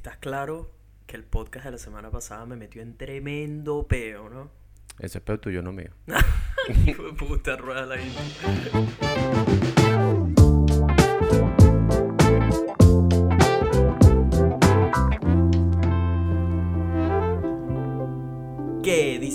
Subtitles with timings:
[0.00, 0.70] estás claro
[1.06, 4.50] que el podcast de la semana pasada me metió en tremendo peo, ¿no?
[4.98, 5.90] Ese es peo tuyo, no mío.
[6.86, 9.69] Hijo de puta, rueda la intro.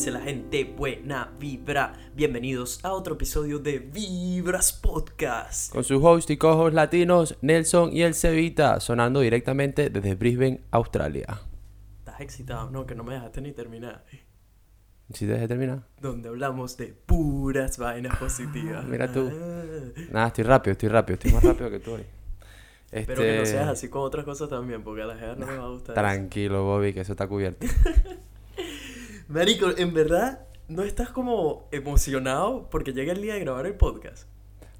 [0.05, 0.63] Dice la gente?
[0.65, 1.93] Buena vibra.
[2.13, 5.73] Bienvenidos a otro episodio de Vibras Podcast.
[5.73, 11.41] Con sus host y cojos latinos, Nelson y el Cevita, sonando directamente desde Brisbane, Australia.
[11.97, 12.69] ¿Estás excitado?
[12.69, 14.05] No, que no me dejaste ni terminar.
[15.11, 15.87] ¿Sí te dejé terminar?
[15.99, 18.85] Donde hablamos de puras vainas positivas.
[18.85, 19.31] Mira tú.
[19.33, 20.01] Ah.
[20.11, 22.05] Nada, estoy rápido, estoy rápido, estoy más rápido que tú hoy.
[22.91, 23.07] Este...
[23.07, 25.57] Pero que no seas así con otras cosas también, porque a la gente no me
[25.57, 25.93] va a gustar.
[25.95, 25.99] eso.
[25.99, 27.65] Tranquilo, Bobby, que eso está cubierto.
[29.27, 34.27] Marico, en verdad, ¿no estás como emocionado porque llega el día de grabar el podcast?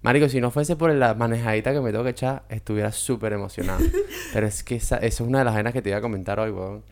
[0.03, 3.83] Marico, si no fuese por la manejadita que me tengo que echar, estuviera súper emocionado.
[4.33, 6.39] Pero es que esa, esa es una de las vainas que te iba a comentar
[6.39, 6.83] hoy, weón.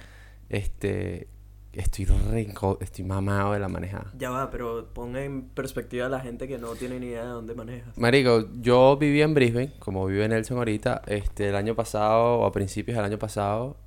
[0.49, 1.27] Este,
[1.73, 4.11] estoy re, estoy mamado de la manejada.
[4.17, 7.30] Ya va, pero pon en perspectiva a la gente que no tiene ni idea de
[7.30, 7.95] dónde manejas.
[8.00, 12.52] Marico, yo viví en Brisbane, como vive Nelson ahorita, este, el año pasado, o a
[12.52, 13.78] principios del año pasado,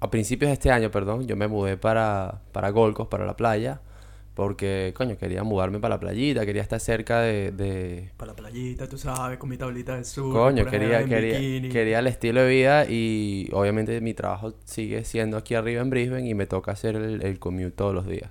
[0.00, 3.36] a principios de este año, perdón, yo me mudé para, para Gold Coast, para la
[3.36, 3.80] playa,
[4.34, 8.10] porque, coño, quería mudarme para la playita, quería estar cerca de, de...
[8.16, 10.32] Para la playita, tú sabes, con mi tablita de sur.
[10.32, 11.68] Coño, quería, quería, bikini.
[11.68, 16.28] quería el estilo de vida y obviamente mi trabajo sigue siendo aquí arriba en Brisbane
[16.28, 18.30] y me toca hacer el, el commute todos los días.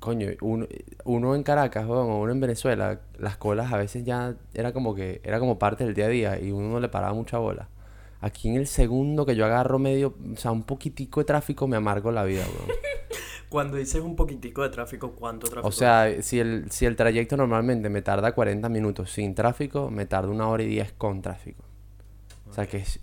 [0.00, 0.66] Coño, uno,
[1.04, 5.22] uno en Caracas, o uno en Venezuela, las colas a veces ya era como que,
[5.24, 7.68] era como parte del día a día y uno no le paraba mucha bola.
[8.22, 11.76] Aquí en el segundo que yo agarro medio, o sea, un poquitico de tráfico me
[11.76, 12.70] amargo la vida, weón.
[13.50, 15.68] Cuando dices un poquitico de tráfico, ¿cuánto tráfico?
[15.68, 20.06] O sea, si el, si el trayecto normalmente me tarda 40 minutos sin tráfico, me
[20.06, 21.62] tarda una hora y 10 con tráfico.
[22.48, 23.00] O sea que es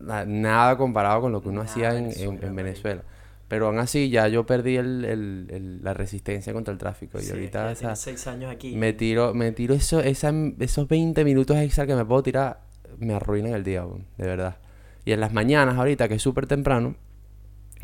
[0.00, 2.54] na- nada comparado con lo que uno Nada, hacía en, en- Venezuela, en marico.
[2.56, 3.02] Venezuela.
[3.48, 7.18] Pero aún así ya yo perdí el, el- el- la resistencia contra el tráfico.
[7.18, 8.74] Y Sí, ahorita o sea, seis años aquí.
[8.76, 12.60] me tiro, me tiro eso, esa, esos 20 minutos extra que me puedo tirar,
[12.98, 13.84] me arruinan el día,
[14.16, 14.56] de verdad.
[15.04, 16.94] Y en las mañanas ahorita, que es súper temprano,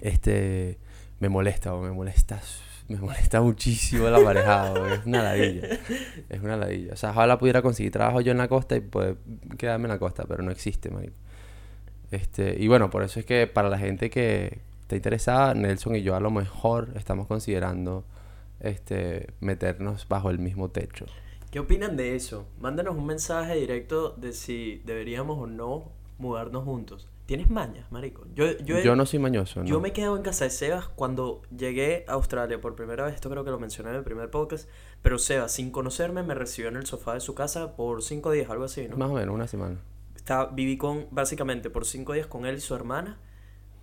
[0.01, 0.79] este,
[1.21, 2.41] me molesta, me molesta,
[2.89, 5.69] me molesta muchísimo la marejada, weón, es una ladilla,
[6.29, 6.93] es una ladilla.
[6.93, 9.17] O sea, ojalá pudiera conseguir trabajo yo en la costa y poder
[9.57, 11.17] quedarme en la costa, pero no existe, marico.
[12.11, 16.03] Este, y bueno, por eso es que para la gente que está interesada, Nelson y
[16.03, 18.05] yo a lo mejor estamos considerando
[18.61, 21.07] este meternos bajo el mismo techo.
[21.51, 22.47] ¿Qué opinan de eso?
[22.61, 27.09] Mándanos un mensaje directo de si deberíamos o no mudarnos juntos.
[27.25, 28.27] ¿Tienes mañas, marico?
[28.35, 29.67] Yo, yo, Yo no soy mañoso, ¿no?
[29.67, 33.15] Yo me quedo en casa de Sebas cuando llegué a Australia por primera vez.
[33.15, 34.69] Esto creo que lo mencioné en el primer podcast.
[35.01, 38.51] Pero Sebas, sin conocerme, me recibió en el sofá de su casa por cinco días,
[38.51, 38.99] algo así, ¿no?
[38.99, 39.79] Más o menos una semana.
[40.17, 43.19] Estaba, viví con, básicamente, por cinco días con él y su hermana.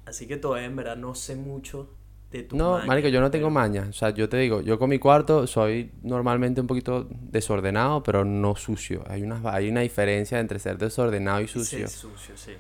[0.06, 1.90] Así que todavía, en verdad, no sé mucho
[2.38, 3.88] de tu No, marico, yo no tengo maña.
[3.90, 8.24] O sea, yo te digo, yo con mi cuarto soy normalmente un poquito desordenado, pero
[8.26, 9.04] no sucio.
[9.08, 11.88] Hay una, hay una diferencia entre ser desordenado y sucio.
[11.88, 12.52] Sí, sucio, sí.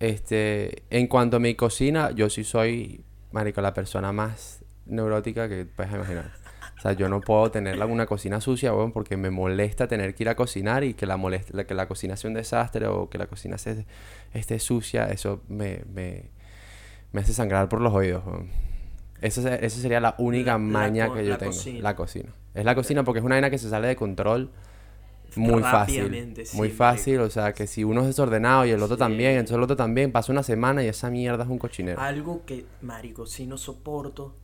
[0.00, 5.64] Este, en cuanto a mi cocina, yo sí soy, marico, la persona más neurótica que
[5.64, 6.32] puedes imaginar.
[6.76, 10.24] O sea, yo no puedo tener una cocina sucia, weón, porque me molesta tener que
[10.24, 13.08] ir a cocinar y que la, molest- la- que la cocina sea un desastre o
[13.08, 13.86] que la cocina se-
[14.34, 15.06] esté sucia.
[15.06, 16.24] Eso me, me,
[17.12, 18.48] me hace sangrar por los oídos, weón.
[19.24, 21.52] Esa, esa sería la única La- maña que yo la tengo.
[21.52, 21.80] cocina.
[21.80, 22.32] La cocina.
[22.52, 24.50] Es la cocina porque es una vaina que se sale de control
[25.36, 26.34] muy fácil.
[26.54, 29.00] Muy fácil, o sea, que si uno es desordenado y el otro Sí.
[29.00, 32.00] también, entonces el otro también, pasa una semana y esa mierda es un cochinero.
[32.00, 34.36] Algo que, marico, sí no soporto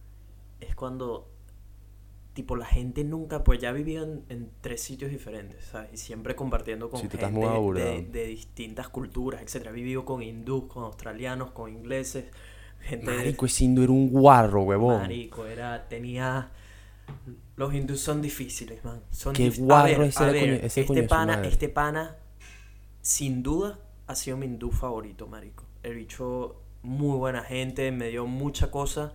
[0.61, 1.29] es cuando,
[2.33, 5.91] tipo, la gente nunca, pues ya vivían en tres sitios diferentes, ¿sabes?
[5.93, 9.71] Y siempre compartiendo con Sí, gente de, de distintas culturas, etcétera.
[9.71, 12.25] He vivido con hindús, con australianos, con ingleses,
[12.81, 14.99] gente Marico, ese indio era un guarro, huevón.
[15.03, 16.51] Marico, era, tenía...
[17.57, 19.03] Los hindús son difíciles, man.
[19.11, 21.49] Son Qué guarro ver, ese a de ver, coño- ese este coño pana, madre.
[21.49, 22.17] este pana,
[23.03, 25.65] sin duda, ha sido mi hindú favorito, marico.
[25.83, 29.13] El bicho, muy buena gente, me dio mucha cosa.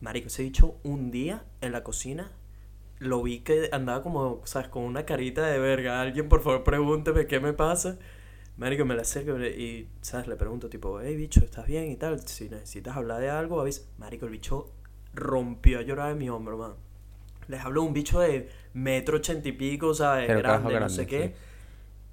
[0.00, 2.30] Marico, ese bicho, un día en la cocina,
[2.98, 4.68] lo vi que andaba como, ¿sabes?
[4.68, 6.00] Con una carita de verga.
[6.00, 7.98] Alguien, por favor, pregúnteme qué me pasa.
[8.56, 10.28] Marico, me la acerco y, ¿sabes?
[10.28, 11.90] Le pregunto, tipo, hey, bicho, ¿estás bien?
[11.90, 12.20] Y tal.
[12.20, 13.82] Si necesitas hablar de algo, avisa.
[13.98, 14.72] Marico, el bicho
[15.12, 16.74] rompió a llorar en mi hombro, man.
[17.48, 20.26] Les hablo de un bicho de metro ochenta y pico, ¿sabes?
[20.28, 21.34] Pero grande, no sé qué.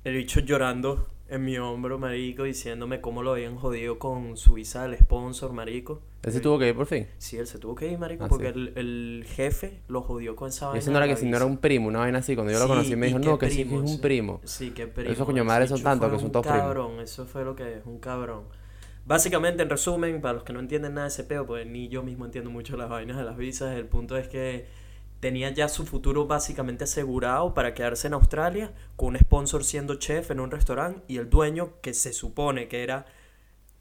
[0.04, 4.84] El bicho llorando en mi hombro, marico, diciéndome cómo lo habían jodido con su visa
[4.88, 6.02] del sponsor, marico.
[6.24, 7.08] Ese El- tuvo que ir por fin.
[7.18, 8.60] Sí, él se tuvo que ir, marico, Ah, porque sí.
[8.60, 10.80] el, el jefe lo jodió con esa vaina.
[10.80, 12.36] ese no era que si no era un primo, una vaina así.
[12.36, 14.40] Cuando yo lo conocí me dijo, no, que sí que es un primo.
[14.44, 15.10] Sí, qué primo.
[15.12, 16.62] Esos coño ese madres son tantos que son todos primos.
[16.62, 18.44] cabrón, eso fue lo que es, un cabrón.
[19.06, 22.04] Básicamente, en resumen, para los que no entienden nada de ese peo, pues ni yo
[22.04, 24.68] mismo entiendo mucho las vainas de las visas, el punto es que
[25.22, 30.32] tenía ya su futuro básicamente asegurado para quedarse en Australia, con un sponsor siendo chef
[30.32, 33.06] en un restaurante y el dueño, que se supone que era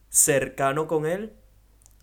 [0.09, 1.33] cercano con él,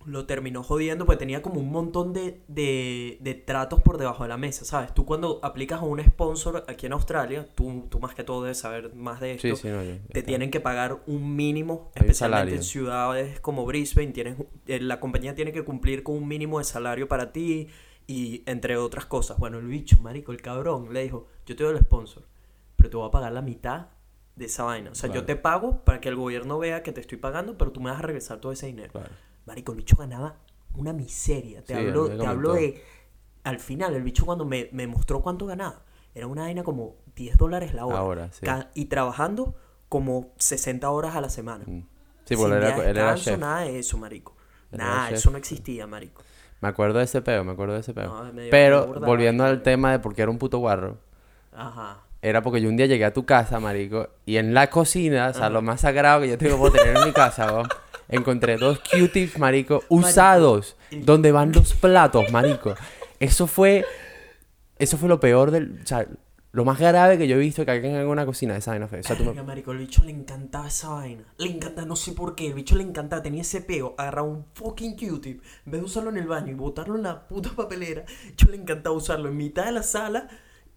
[0.05, 4.29] lo terminó jodiendo porque tenía como un montón de, de, de tratos por debajo de
[4.29, 4.93] la mesa, ¿sabes?
[4.93, 8.59] Tú cuando aplicas a un sponsor aquí en Australia, tú, tú más que todo debes
[8.59, 10.21] saber más de esto, Sí, sí, no, yo- te está.
[10.21, 14.37] tienen que pagar un mínimo, Hay especialmente en ciudades como Brisbane, tienes,
[14.67, 17.67] eh, la compañía tiene que cumplir con un mínimo de salario para ti
[18.07, 19.37] y entre otras cosas.
[19.37, 22.23] Bueno, el bicho, marico, el cabrón, le dijo, yo te doy el sponsor,
[22.75, 23.87] pero te voy a pagar la mitad
[24.35, 24.91] de esa vaina.
[24.91, 27.71] O sea, yo te pago para que el gobierno vea que te estoy pagando, pero
[27.71, 28.91] tú me vas a regresar todo ese dinero.
[28.91, 29.09] Claro.
[29.45, 30.37] Marico, el bicho ganaba
[30.75, 31.63] una miseria.
[31.63, 32.83] Te Sí, hablo, te hablo de...
[33.43, 35.81] Al final, el bicho cuando me, me mostró cuánto ganaba,
[36.13, 37.97] era una vaina como 10 dólares la hora.
[37.97, 38.45] Ahora, sí.
[38.45, 39.55] Ca- Y trabajando
[39.89, 41.63] como 60 horas a la semana.
[41.65, 41.87] Mm.
[42.25, 43.39] Sí, porque él era, él era chef.
[43.39, 44.35] nada de eso, marico.
[44.71, 45.19] Él Nada, chef.
[45.19, 46.21] eso no existía, marico.
[46.61, 48.07] Me acuerdo de ese peo, me acuerdo de ese peo.
[48.07, 50.97] No, Pero, burda volviendo al tema de por qué era un puto guarro,
[51.55, 51.99] Ajá.
[52.21, 55.33] era porque yo un día llegué a tu casa, marico, y en la cocina, o
[55.33, 57.67] sea, lo más sagrado que yo tengo por tener en mi casa, weón,
[58.09, 62.73] encontré dos Q-tips, marico, usados, donde van los platos, marico.
[63.19, 63.85] Eso fue,
[64.79, 66.07] eso fue lo peor del, o sea,
[66.57, 68.87] lo más grave que yo he visto que alguien haga una cocina de esa vaina
[68.87, 68.99] fue.
[68.99, 71.23] O sea, tú me- marico, el bicho le encantaba esa vaina.
[71.37, 72.47] Le encantaba, no sé por qué.
[72.47, 73.93] El bicho le encantaba, tenía ese pego.
[73.97, 75.41] Agarraba un fucking Q-tip.
[75.65, 78.05] En vez de usarlo en el baño y botarlo en la puta papelera,
[78.35, 80.27] yo le encantaba usarlo en mitad de la sala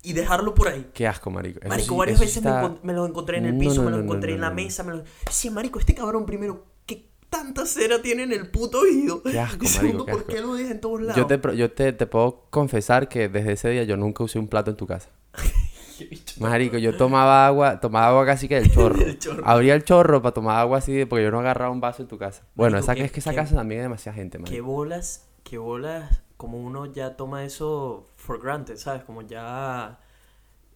[0.02, 0.90] y dejarlo por ahí.
[0.94, 1.60] Qué asco, marico.
[1.60, 3.90] Eso Marico, sí- varias veces me, está- encont- me lo encontré en el piso, no,
[3.90, 4.82] me lo encontré no, en la mesa.
[4.82, 5.02] Me lo...
[5.30, 9.22] Sí, marico, este cabrón primero, ¿qué tanta cera tiene en el puto oído?
[9.22, 11.16] Qué asco, segundo, ¿por qué lo deja en todos lados?
[11.16, 14.46] Yo te, yo te, te puedo confesar que desde ese día yo nunca usé un
[14.48, 15.08] plato en tu casa.
[16.08, 16.40] Qué.
[16.40, 19.00] Marico, yo tomaba agua, tomaba agua casi que del chorro.
[19.00, 19.42] El chorro.
[19.46, 22.18] Abría el chorro para tomar agua así, porque yo no agarraba un vaso en tu
[22.18, 22.42] casa.
[22.54, 24.66] Bueno, Marico, esa, qué- es que esa qué- casa también hay demasiada gente, Qué marico.
[24.66, 29.04] bolas, qué bolas, como uno ya toma eso for granted, ¿sabes?
[29.04, 29.98] Como ya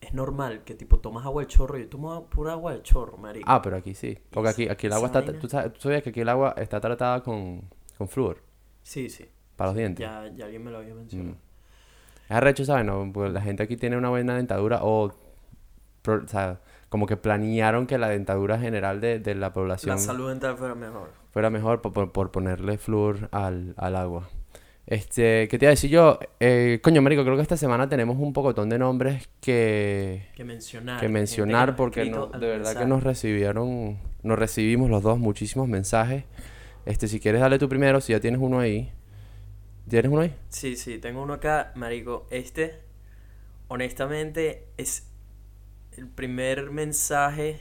[0.00, 1.78] es normal que tipo tomas agua del chorro.
[1.78, 3.50] Yo tomo pura agua del chorro, marico.
[3.50, 4.18] Ah, pero aquí sí.
[4.30, 5.24] Porque aquí, aquí el agua está...
[5.24, 7.62] ¿tú, sabes, tú sabías que aquí el agua está tratada con,
[7.96, 8.42] con flúor
[8.82, 9.24] Sí, sí.
[9.56, 10.00] para los dientes.
[10.04, 11.30] Ya, ya alguien me lo había mencionado.
[11.36, 11.43] Mm.
[12.28, 12.84] Es arrecho, ¿sabes?
[12.86, 15.06] No, porque la gente aquí tiene una buena dentadura o...
[15.08, 20.28] o sea, como que planearon que la dentadura general de, de la población La salud
[20.30, 21.10] dental fuera mejor.
[21.32, 24.28] fuera mejor por, por- por ponerle flúor al, al agua.
[24.86, 26.18] Este, ¿qué te iba a decir yo?
[26.40, 31.00] Eh, coño, marico, creo que esta semana tenemos un pocotón de nombres que, Que mencionar.
[31.00, 36.24] que mencionar porque no, de verdad que nos recibieron, nos recibimos los dos muchísimos mensajes.
[36.84, 38.92] Este, si quieres dale tú primero, si ya tienes uno ahí.
[39.88, 40.34] ¿Tienes uno ahí?
[40.48, 42.26] Sí, sí, tengo uno acá, marico.
[42.30, 42.80] Este,
[43.68, 45.10] honestamente, es
[45.92, 47.60] el primer mensaje.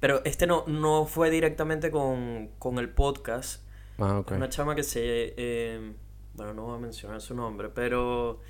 [0.00, 3.62] Pero este no, no fue directamente con, con el podcast.
[3.98, 4.32] Ah, ok.
[4.32, 5.34] Es Una chama que se...
[5.36, 5.92] eh,
[6.34, 8.40] bueno, no voy a mencionar su nombre, pero...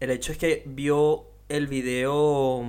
[0.00, 2.62] El hecho es que vio el video...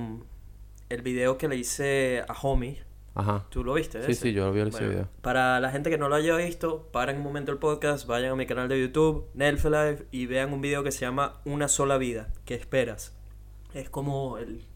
[0.88, 2.85] El video que le hice a Homie.
[3.16, 3.46] Ajá.
[3.48, 4.04] ¿Tú lo viste?
[4.04, 4.20] Sí, ese?
[4.20, 5.08] sí, yo lo vi ese Bueno, video.
[5.22, 8.36] Para la gente que no lo haya visto, paren un momento el podcast, vayan a
[8.36, 12.30] mi canal de YouTube, Nelfelife, y vean un video que se llama Una sola vida.
[12.44, 13.16] ¿Qué esperas?
[13.72, 14.66] Es como el...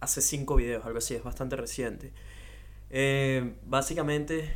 [0.00, 2.12] Hace cinco videos, algo así, es bastante reciente.
[2.90, 4.52] Eh, básicamente,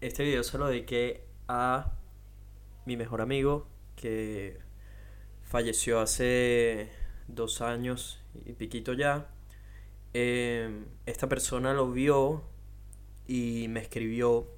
[0.00, 1.92] este video se lo dediqué a
[2.86, 4.58] mi mejor amigo que
[5.44, 6.90] falleció hace
[7.28, 9.28] dos años y piquito ya.
[10.12, 12.50] Eh, esta persona lo vio
[13.30, 14.48] y me escribió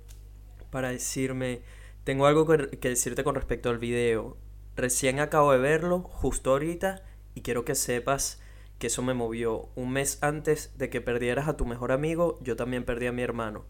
[0.71, 1.61] para decirme,
[2.05, 4.39] tengo algo que, decirte con respecto al video.
[4.77, 7.03] Recién acabo de verlo, justo ahorita,
[7.35, 8.41] y quiero que sepas
[8.79, 9.69] que eso me movió.
[9.75, 13.21] Un mes antes de que perdieras a tu mejor amigo, yo también perdí a mi
[13.21, 13.67] hermano.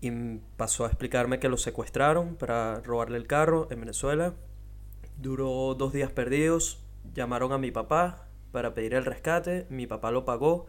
[0.00, 0.10] Y
[0.56, 4.32] pasó a explicarme que lo secuestraron para robarle el carro en Venezuela.
[5.18, 6.82] Duró dos días perdidos.
[7.12, 9.66] Llamaron a mi papá para pedir el rescate.
[9.68, 10.68] Mi papá lo pagó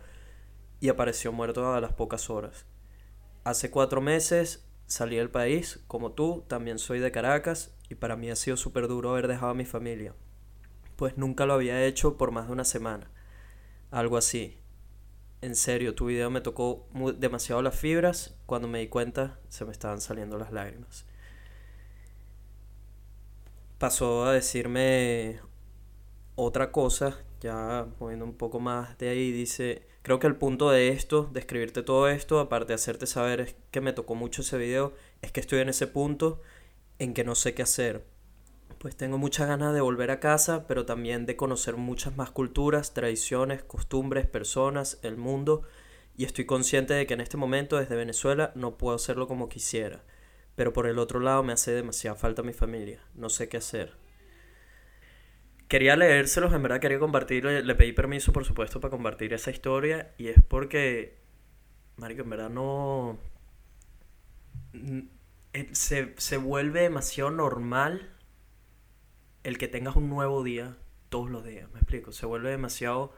[0.81, 2.65] y apareció muerto a las pocas horas.
[3.47, 8.29] Hace cuatro meses salí del país, como tú, también soy de Caracas y para mí
[8.29, 10.13] ha sido súper duro haber dejado a mi familia.
[10.97, 13.09] Pues nunca lo había hecho por más de una semana.
[13.89, 14.57] Algo así.
[15.41, 18.35] En serio, tu video me tocó mu- demasiado las fibras.
[18.47, 21.05] Cuando me di cuenta, se me estaban saliendo las lágrimas.
[23.77, 25.39] Pasó a decirme
[26.35, 30.87] otra cosa, ya moviendo un poco más de ahí, dice, creo que el punto de
[30.87, 34.93] esto, de escribirte todo esto, aparte de hacerte saber que me tocó mucho ese video,
[35.21, 36.41] es que estoy en ese punto
[36.97, 38.05] en que no sé qué hacer.
[38.77, 42.93] Pues tengo muchas ganas de volver a casa, pero también de conocer muchas más culturas,
[42.93, 45.63] tradiciones, costumbres, personas, el mundo,
[46.15, 50.05] y estoy consciente de que en este momento desde Venezuela no puedo hacerlo como quisiera.
[50.55, 53.01] pero por el otro lado me hace demasiada falta mi familia.
[53.13, 54.06] No sé qué hacer.
[55.67, 60.13] Quería leérselos, en verdad quería compartir, le, pedí permiso por supuesto para compartir esa historia
[60.17, 61.17] y es porque,
[61.97, 63.19] Marico, en verdad no...
[65.71, 68.11] Se, se vuelve demasiado normal
[69.43, 70.77] el que tengas un nuevo día
[71.09, 73.13] todos los días, me explico, se vuelve demasiado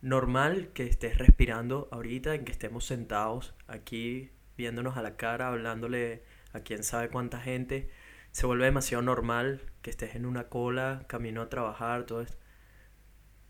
[0.00, 6.22] normal que estés respirando ahorita, en que estemos sentados aquí viéndonos a la cara, hablándole
[6.52, 7.90] a quién sabe cuánta gente.
[8.34, 12.36] Se vuelve demasiado normal que estés en una cola, camino a trabajar, todo esto.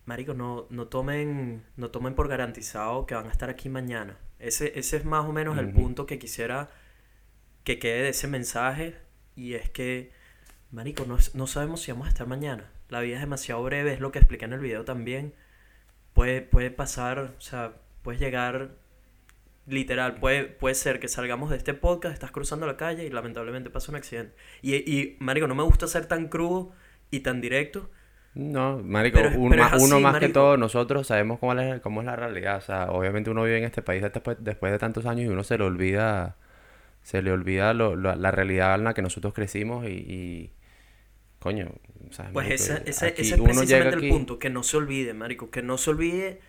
[0.04, 4.18] Marico, no, no, tomen, no tomen por garantizado que van a estar aquí mañana.
[4.38, 6.68] Ese, ese es más o menos el punto que quisiera
[7.64, 8.94] que quede de ese mensaje.
[9.34, 10.12] Y es que,
[10.70, 12.70] Marico, no, no sabemos si vamos a estar mañana.
[12.90, 15.32] La vida es demasiado breve, es lo que expliqué en el video también.
[16.12, 17.72] Puede, puede pasar, o sea,
[18.02, 18.76] puedes llegar
[19.66, 23.71] literal, puede, puede ser que salgamos de este podcast, estás cruzando la calle y lamentablemente
[23.71, 24.35] pasa un accidente.
[24.62, 26.73] Y, y Marico, no me gusta ser tan crudo
[27.11, 27.90] y tan directo.
[28.35, 32.59] No, Marico, uno más que todo, nosotros sabemos cómo es, cómo es la realidad.
[32.59, 35.44] O sea, obviamente uno vive en este país después, después de tantos años y uno
[35.44, 36.37] se le olvida,
[37.02, 40.52] se le olvida lo, la realidad en la que nosotros crecimos y,
[41.38, 41.68] coño,
[42.33, 45.90] Pues ese, ese, es precisamente el punto, que no se olvide, Marico, que no se
[45.90, 46.40] olvide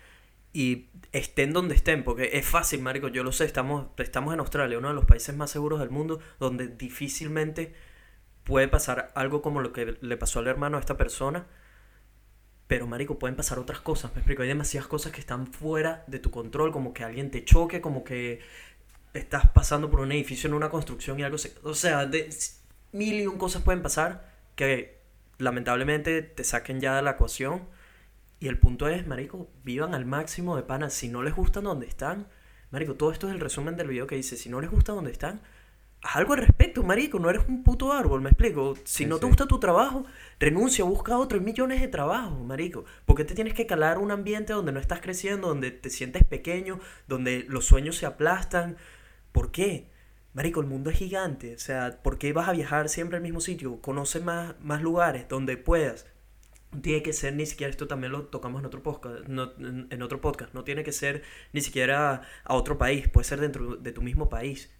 [0.56, 4.78] y estén donde estén, porque es fácil, Marico, yo lo sé, estamos, estamos en Australia,
[4.78, 7.74] uno de los países más seguros del mundo, donde difícilmente
[8.42, 11.46] puede pasar algo como lo que le pasó al hermano a esta persona,
[12.68, 16.20] pero Marico, pueden pasar otras cosas, me explico, hay demasiadas cosas que están fuera de
[16.20, 18.40] tu control, como que alguien te choque, como que
[19.12, 21.52] estás pasando por un edificio en una construcción y algo se...
[21.64, 22.30] O sea, de,
[22.92, 25.02] mil y un cosas pueden pasar que
[25.36, 27.75] lamentablemente te saquen ya de la ecuación
[28.38, 30.90] y el punto es, marico, vivan al máximo de pana.
[30.90, 32.28] Si no les gusta donde están,
[32.70, 35.10] marico, todo esto es el resumen del video que dice, si no les gusta donde
[35.10, 35.40] están,
[36.02, 38.74] haz algo al respecto, marico, no eres un puto árbol, me explico.
[38.84, 40.04] Si no te gusta tu trabajo,
[40.38, 42.84] renuncia, busca otro, hay millones de trabajos, marico.
[43.06, 46.78] porque te tienes que calar un ambiente donde no estás creciendo, donde te sientes pequeño,
[47.08, 48.76] donde los sueños se aplastan?
[49.32, 49.90] ¿Por qué?
[50.34, 53.40] Marico, el mundo es gigante, o sea, ¿por qué vas a viajar siempre al mismo
[53.40, 53.80] sitio?
[53.80, 56.06] Conoce más, más lugares donde puedas
[56.82, 60.20] tiene que ser ni siquiera, esto también lo tocamos en otro podcast, no, en, otro
[60.20, 64.02] podcast, no tiene que ser ni siquiera a otro país, puede ser dentro de tu
[64.02, 64.72] mismo país,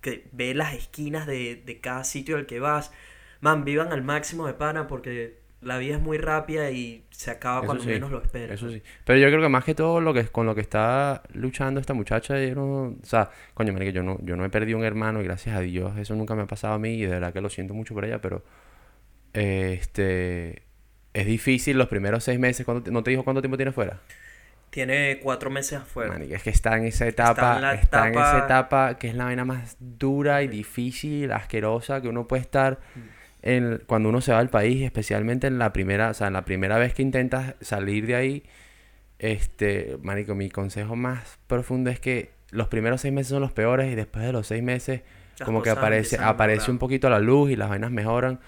[0.00, 2.92] que ve las esquinas de, de cada sitio al que vas,
[3.40, 7.64] man, vivan al máximo de pana porque la vida es muy rápida y se acaba
[7.64, 8.50] cuando menos lo esperas.
[8.50, 8.82] Eso sí.
[9.04, 11.94] Pero yo creo que más que todo lo que con lo que está luchando esta
[11.94, 15.20] muchacha, yo no, o sea, coño, que yo no, yo no he perdido un hermano
[15.20, 17.40] y gracias a Dios eso nunca me ha pasado a mí y de verdad que
[17.40, 18.42] lo siento mucho por ella, pero
[19.32, 20.62] este
[21.14, 22.66] es difícil los primeros seis meses.
[22.66, 24.00] ¿No te dijo cuánto tiempo tiene fuera?
[24.70, 26.16] Tiene cuatro meses afuera.
[26.18, 27.74] es que está en esa etapa.
[27.74, 32.26] Está en, esa etapa que es la vaina más dura y difícil, asquerosa que uno
[32.26, 32.80] puede estar
[33.42, 36.46] en, cuando uno se va al país, especialmente en la primera, o sea, en la
[36.46, 38.44] primera vez que intentas salir de ahí.
[39.18, 43.92] Este, marico, mi consejo más profundo es que los primeros seis meses son los peores
[43.92, 45.02] y después de los seis meses
[45.44, 48.40] como que aparece, aparece un poquito la luz y las vainas mejoran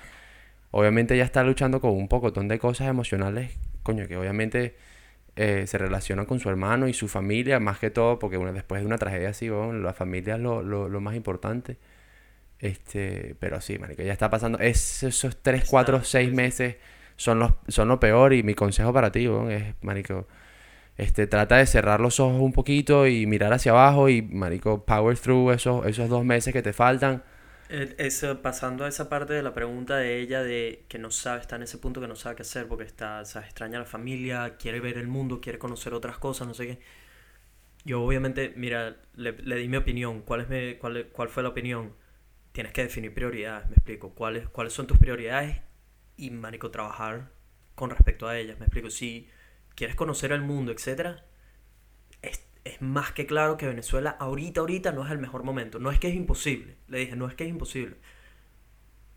[0.74, 3.52] obviamente ella está luchando con un pocotón de cosas emocionales,
[3.84, 4.74] coño, que obviamente
[5.36, 8.80] eh, se relacionan con su hermano y su familia, más que todo, porque bueno, después
[8.80, 11.78] de una tragedia así, la familia es lo, lo, más importante.
[12.58, 16.76] Este, pero sí, marico, ella está pasando, esos 3, 4, 6 meses
[17.16, 20.26] son los, son lo peor y mi consejo para ti, es, marico,
[20.96, 25.16] este, trata de cerrar los ojos un poquito y mirar hacia abajo y, marico, power
[25.16, 27.22] through esos, esos dos meses que te faltan
[27.68, 31.56] eso, pasando a esa parte de la pregunta de ella de que no sabe, está
[31.56, 34.56] en ese punto que no sabe qué hacer porque está, o extraña a la familia,
[34.58, 36.78] quiere ver el mundo, quiere conocer otras cosas, no sé qué.
[37.84, 40.22] Yo obviamente, mira, le, di mi opinión.
[40.22, 41.94] ¿Cuál, es mi, cuál, ¿Cuál fue la opinión?
[42.52, 44.14] Tienes que definir prioridades, me explico.
[44.14, 45.60] ¿Cuáles, cuáles son tus prioridades?
[46.16, 47.30] Y, manico, trabajar
[47.74, 48.90] con respecto a ellas, me explico.
[48.90, 49.28] Si
[49.74, 51.24] quieres conocer el mundo, etcétera,
[52.64, 55.78] es más que claro que Venezuela ahorita, ahorita no es el mejor momento.
[55.78, 57.96] No es que es imposible, le dije, no es que es imposible,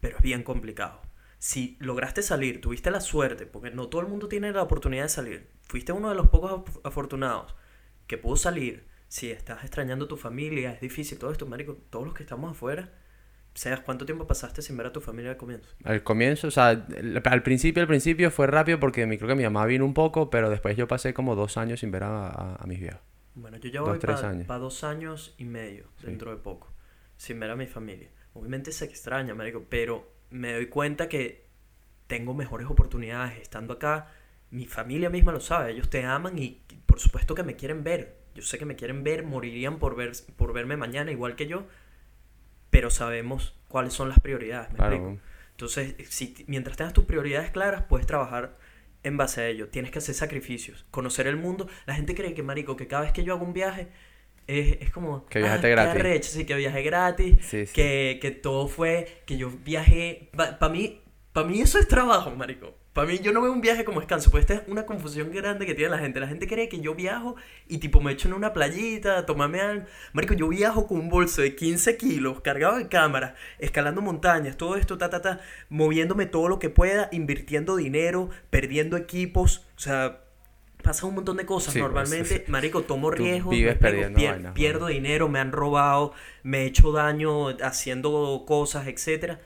[0.02, 1.02] pero es bien complicado.
[1.40, 5.10] Si lograste salir, tuviste la suerte, porque no todo el mundo tiene la oportunidad de
[5.10, 7.56] salir, fuiste uno de los pocos afortunados
[8.08, 12.06] que pudo salir, si estás extrañando a tu familia, es difícil, todo esto, marico, todos
[12.06, 12.92] los que estamos afuera,
[13.54, 15.70] ¿sabes cuánto tiempo pasaste sin ver a tu familia al comienzo?
[15.86, 16.88] Al comienzo, o sea,
[17.26, 20.50] al principio, al principio fue rápido porque creo que mi mamá vino un poco, pero
[20.50, 23.07] después yo pasé como dos años sin ver a, a mis viejos.
[23.38, 26.74] Bueno, yo llevo para dos años y medio, dentro de poco,
[27.18, 28.10] sin ver a mi familia.
[28.34, 31.46] Obviamente se extraña, marico, pero me doy cuenta que
[32.08, 34.12] tengo mejores oportunidades estando acá.
[34.50, 38.18] Mi familia misma lo sabe, ellos te aman y por supuesto que me quieren ver.
[38.34, 41.68] Yo sé que me quieren ver, morirían por, ver, por verme mañana igual que yo,
[42.72, 45.20] pero sabemos cuáles son las prioridades, ¿me Claro.
[45.52, 48.58] Entonces, si, mientras tengas tus prioridades claras, puedes trabajar
[49.04, 49.70] en base a ello.
[49.70, 51.68] Tienes que hacer sacrificios, conocer el mundo.
[51.86, 53.88] La gente cree que, marico, que cada vez que yo hago un viaje,
[54.48, 55.26] es, es como...
[55.26, 56.00] Que viajaste qué gratis".
[56.00, 57.38] arrecho, sí, que viaje gratis.
[57.42, 57.74] Sí, sí.
[57.74, 59.22] Que, que todo fue...
[59.26, 60.30] Que yo viajé...
[60.36, 61.02] Para mí,
[61.34, 62.76] para mí eso es trabajo, marico.
[62.98, 64.32] Para mí yo no veo un viaje como descanso.
[64.32, 66.20] Pues esta es una confusión grande que tiene la gente.
[66.20, 67.36] La gente cree que yo viajo
[67.68, 69.86] y tipo me echo en una playita, tomarme algo.
[70.14, 74.78] Marico, yo viajo con un bolso de 15 kilos, cargado de cámaras, escalando montañas, todo
[74.78, 79.68] esto, ta, ta, ta, moviéndome todo lo que pueda, invirtiendo dinero, perdiendo equipos.
[79.78, 80.22] O sea,
[80.82, 81.76] pasa un montón de cosas.
[81.76, 86.64] Sí, Normalmente, pues, marico, tomo riesgos, vives pier- vainas, pierdo dinero, me han robado, me
[86.64, 89.40] he hecho daño haciendo cosas, etcétera.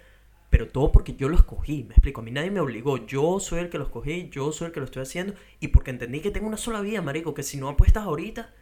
[0.52, 2.22] Pero todo porque yo lo escogí, me explico.
[2.22, 3.04] A mí nadie me obligó.
[3.08, 5.34] Yo soy el que lo escogí, yo soy el que lo estoy haciendo.
[5.60, 7.34] Y porque entendí que tengo una sola vida, marico.
[7.34, 8.54] Que si no apuestas ahorita,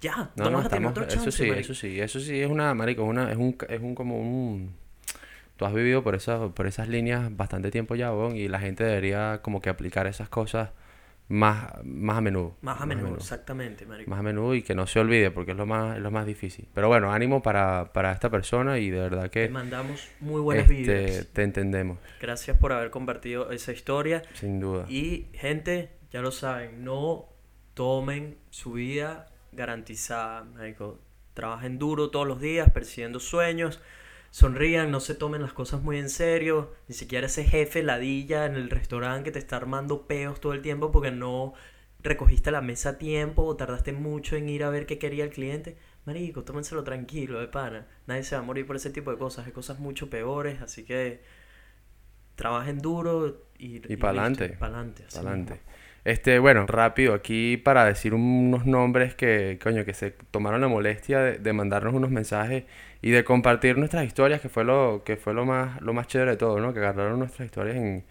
[0.00, 1.72] ya, no, No, vas a tener otro eso chance, sí, marico.
[1.72, 4.74] eso sí, eso sí es una, marico, es una, es un, es un como un,
[5.56, 8.84] tú has vivido por esas, por esas líneas bastante tiempo ya, weón, y la gente
[8.84, 10.70] debería como que aplicar esas cosas
[11.30, 14.10] más, más a menudo, Más a menudo, exactamente, marico.
[14.10, 16.26] más a menudo y que no se olvide porque es lo más, es lo más
[16.26, 16.66] difícil.
[16.74, 20.68] Pero bueno, ánimo para, para esta persona y de verdad Te que mandamos muy buenas
[20.68, 24.22] este, te entendemos, Gracias por haber compartido esa historia.
[24.34, 24.86] sin duda.
[24.88, 27.28] Y gente, ya lo saben, no
[27.74, 30.98] tomen su vida garantizada, marico.
[31.34, 33.80] Trabajen duro todos los días, persiguiendo sueños.
[34.30, 36.72] Sonrían, no se tomen las cosas muy en serio.
[36.88, 40.62] Ni siquiera ese jefe ladilla en el restaurante que te está armando peos todo el
[40.62, 41.52] tiempo porque no
[42.02, 45.30] recogiste la mesa a tiempo o tardaste mucho en ir a ver qué quería el
[45.30, 45.76] cliente.
[46.06, 47.86] Marico, tómenselo tranquilo, de pana.
[48.06, 49.46] Nadie se va a morir por ese tipo de cosas.
[49.46, 51.22] Hay cosas mucho peores, así que
[52.36, 53.96] trabajen duro y, Y.
[53.96, 54.56] Para adelante.
[54.60, 55.60] Adelante.
[56.04, 61.18] Este, bueno, rápido, aquí para decir unos nombres que, coño, que se tomaron la molestia
[61.18, 62.64] de, de mandarnos unos mensajes
[63.02, 66.32] y de compartir nuestras historias, que fue lo, que fue lo más, lo más chévere
[66.32, 66.72] de todo, ¿no?
[66.74, 68.04] Que agarraron nuestras historias en,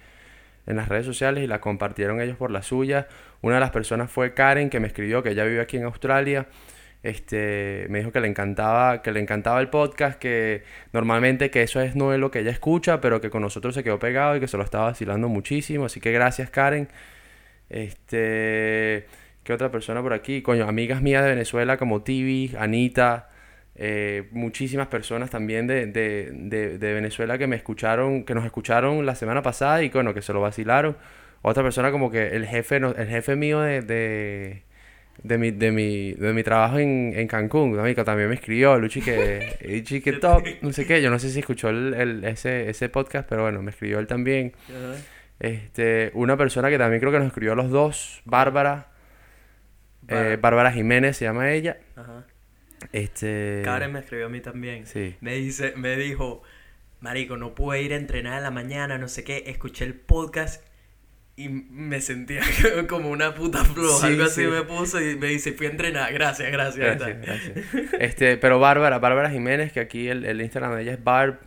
[0.65, 3.07] en las redes sociales y las compartieron ellos por la suya.
[3.41, 6.47] Una de las personas fue Karen, que me escribió que ella vive aquí en Australia.
[7.01, 11.79] Este, me dijo que le encantaba, que le encantaba el podcast, que normalmente que eso
[11.81, 14.39] es no es lo que ella escucha, pero que con nosotros se quedó pegado y
[14.39, 15.85] que se lo estaba vacilando muchísimo.
[15.85, 16.89] Así que gracias, Karen.
[17.69, 19.05] Este,
[19.43, 20.41] ¿qué otra persona por aquí?
[20.41, 23.29] Coño, amigas mías de Venezuela como Tibi, Anita,
[23.81, 29.05] eh, muchísimas personas también de, de, de, de Venezuela que me escucharon, que nos escucharon
[29.05, 30.97] la semana pasada y bueno, que se lo vacilaron.
[31.41, 34.63] Otra persona como que el jefe, no- el jefe mío de, de,
[35.23, 39.01] de mi, de mi, de mi trabajo en, en Cancún, amigo, también me escribió, Luchi
[39.01, 42.69] que, Luchi que top, no sé qué, yo no sé si escuchó el, el- ese,
[42.69, 44.51] ese podcast, pero bueno, me escribió él también.
[45.39, 48.87] Este, una persona que también creo que nos escribió a los dos, Bárbara,
[50.09, 50.71] eh, Bárbara.
[50.73, 51.77] Jiménez se llama ella.
[51.95, 52.25] Ajá.
[52.91, 54.85] Este, Karen me escribió a mí también.
[54.87, 55.15] Sí.
[55.21, 56.41] Me dice, me dijo,
[56.99, 60.63] Marico, no pude ir a entrenar en la mañana, no sé qué, escuché el podcast
[61.35, 62.41] y me sentía
[62.89, 64.47] como una puta floja, Sí, algo así sí.
[64.47, 66.99] me puso y me dice, fui a entrenar, gracias, gracias.
[66.99, 67.21] Gracias, tal.
[67.21, 67.93] gracias.
[67.99, 71.39] Este, pero Bárbara, Bárbara Jiménez, que aquí el, el Instagram de ella es Barb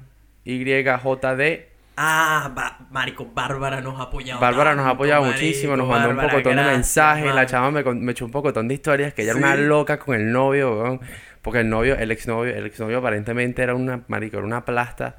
[0.45, 1.72] YJD.
[1.97, 4.41] Ah, Ba- Marico, Bárbara nos ha apoyado.
[4.41, 7.47] Bárbara nos ha apoyado marico, muchísimo, nos mandó un pocotón de gracias, mensajes, la man.
[7.47, 10.33] chama me, me echó un pocotón de historias, que ella era una loca con el
[10.33, 11.01] novio, weón,
[11.43, 15.17] porque el novio, el exnovio, el exnovio aparentemente era una, marico, era una plasta,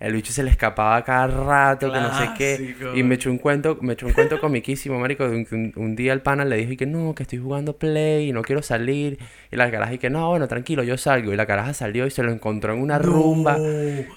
[0.00, 3.38] el bicho se le escapaba cada rato, que no sé qué, y me echó un
[3.38, 6.56] cuento, me echó un cuento comiquísimo, marico, de un, un, un día el pana le
[6.56, 9.18] dijo y que no, que estoy jugando play y no quiero salir,
[9.50, 12.10] y la caraja y que no, bueno, tranquilo, yo salgo, y la caraja salió y
[12.10, 13.64] se lo encontró en una rumba,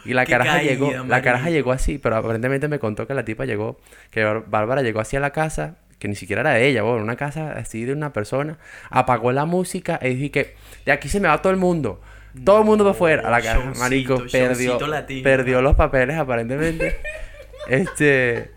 [0.03, 3.25] y la caraja caída, llegó, la caraja llegó así, pero aparentemente me contó que la
[3.25, 3.79] tipa llegó,
[4.11, 7.03] que Bár- Bárbara llegó así a la casa, que ni siquiera era de ella, bueno,
[7.03, 8.57] una casa así de una persona,
[8.89, 12.01] apagó la música y dijo y que de aquí se me va todo el mundo.
[12.45, 13.27] Todo el mundo para afuera.
[13.27, 15.23] A la casa, marico, perdió, latino.
[15.23, 16.97] perdió los papeles aparentemente.
[17.67, 18.51] este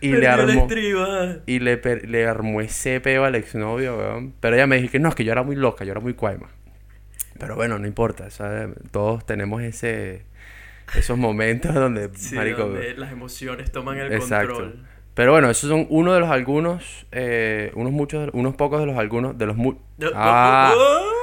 [0.00, 0.68] y le Perdió armó
[1.46, 4.34] y le, per- le armó ese peo al exnovio, weón.
[4.40, 6.14] Pero ella me dijo que no, es que yo era muy loca, yo era muy
[6.14, 6.48] cuaima.
[7.38, 8.68] Pero bueno, no importa, ¿sabes?
[8.90, 10.24] Todos tenemos ese
[10.96, 14.54] esos momentos donde, Sí, marico, donde las emociones toman el Exacto.
[14.54, 14.86] control.
[15.14, 18.96] Pero bueno, esos son uno de los algunos, eh, unos muchos, unos pocos de los
[18.98, 19.76] algunos, de los mu-
[20.14, 20.74] ah,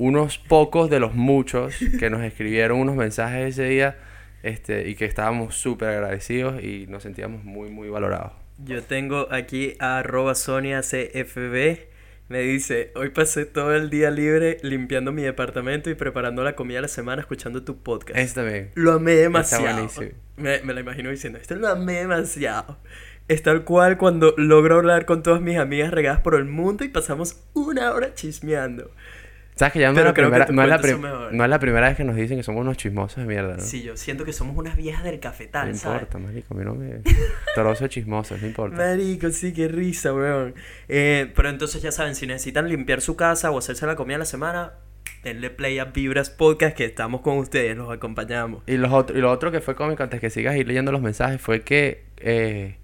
[0.00, 3.98] unos pocos de los muchos que nos escribieron unos mensajes ese día,
[4.42, 8.32] este, y que estábamos súper agradecidos y nos sentíamos muy, muy valorados.
[8.64, 11.90] Yo tengo aquí a arroba Sonia CFB.
[12.28, 16.78] Me dice, hoy pasé todo el día libre limpiando mi departamento y preparando la comida
[16.78, 18.18] de la semana escuchando tu podcast.
[18.18, 18.70] Ese también.
[18.76, 19.64] Lo amé demasiado.
[19.64, 20.12] buenísimo.
[20.36, 22.78] Me, me la imagino diciendo, esto lo amé demasiado.
[23.28, 26.88] Es tal cual cuando logro hablar con todas mis amigas regadas por el mundo y
[26.88, 28.90] pasamos una hora chismeando.
[29.60, 30.78] ¿Sabes que ya no, la que primera, no, es la
[31.32, 33.62] no es primera vez que nos dicen que somos unos chismosos de mierda, ¿no?
[33.62, 36.04] Sí, yo siento que somos unas viejas del no cafetal, ¿sabes?
[36.04, 37.02] importa, marico, a mí no me...
[37.54, 38.78] Trozo de chismosos, no importa.
[38.78, 40.54] Marico, sí, qué risa, weón.
[40.88, 44.20] Eh, pero entonces ya saben, si necesitan limpiar su casa o hacerse la comida a
[44.20, 44.72] la semana,
[45.24, 48.62] denle play a Vibras Podcast que estamos con ustedes, los acompañamos.
[48.66, 51.02] Y, los otro, y lo otro que fue cómico, antes que sigas ir leyendo los
[51.02, 52.78] mensajes, fue que eh,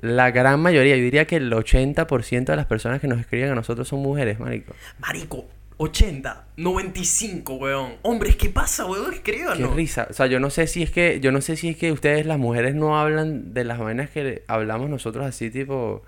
[0.00, 3.54] la gran mayoría, yo diría que el 80% de las personas que nos escriben a
[3.54, 4.74] nosotros son mujeres, marico.
[4.98, 7.94] Marico, 80, 95, weón.
[8.02, 9.10] Hombres, ¿qué pasa, weón?
[9.10, 9.74] Qué Escríbanos.
[9.74, 10.06] risa.
[10.08, 12.26] O sea, yo no sé si es que, yo no sé si es que ustedes,
[12.26, 16.02] las mujeres, no hablan de las vainas que hablamos nosotros así, tipo.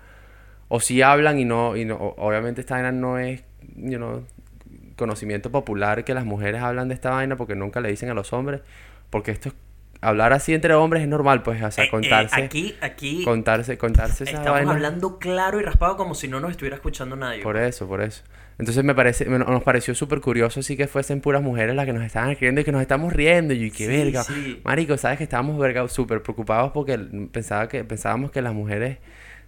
[0.69, 3.43] O si hablan y no, y no, obviamente esta vaina no es,
[3.75, 4.25] you know,
[4.97, 8.33] conocimiento popular que las mujeres hablan de esta vaina porque nunca le dicen a los
[8.33, 8.61] hombres.
[9.09, 9.55] Porque esto es,
[10.01, 13.77] hablar así entre hombres es normal, pues, o sea, Eh, eh, contarse, aquí, aquí contarse,
[13.77, 14.71] contarse esa estamos vaina.
[14.71, 17.43] hablando claro y raspado como si no nos estuviera escuchando nadie.
[17.43, 18.23] Por eso, por eso.
[18.59, 21.93] Entonces me parece, me- nos pareció súper curioso sí que fuesen puras mujeres las que
[21.93, 24.23] nos estaban escribiendo y que nos estamos riendo y qué Sí, verga.
[24.23, 24.61] sí.
[24.63, 26.97] Marico, sabes que estábamos verga súper preocupados porque
[27.31, 28.97] pensaba que pensábamos que las mujeres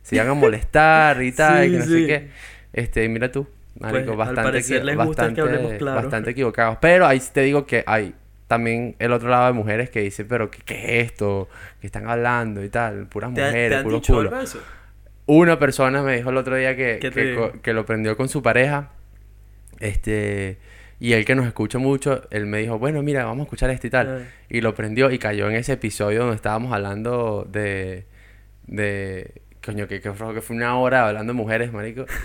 [0.03, 2.27] se iban a molestar y tal, y Sí, que no sé qué.
[2.73, 3.47] Este, y mira tú,
[3.79, 6.01] marico, Pues, al bastante les gusta que bastante, claro.
[6.01, 6.77] bastante equivocados.
[6.79, 8.13] Pero ahí te digo que hay
[8.47, 11.49] también el otro lado de mujeres que dicen, pero ¿qué, qué es esto?
[11.81, 13.07] ¿Qué están hablando y tal?
[13.07, 14.57] Puras ¿Te, te mujeres, han puros culos.
[15.25, 18.41] Una persona me dijo el otro día que, ¿Qué te que lo prendió con su
[18.41, 18.89] pareja.
[19.79, 20.57] Este.
[21.01, 23.87] Y él que nos escucha mucho, él me dijo, bueno, mira, vamos a escuchar este
[23.87, 24.29] y tal.
[24.49, 28.05] Y lo prendió y cayó en ese episodio donde estábamos hablando de.
[28.67, 29.41] de.
[29.63, 32.05] Coño, que, que fue, una hora hablando de mujeres, marico.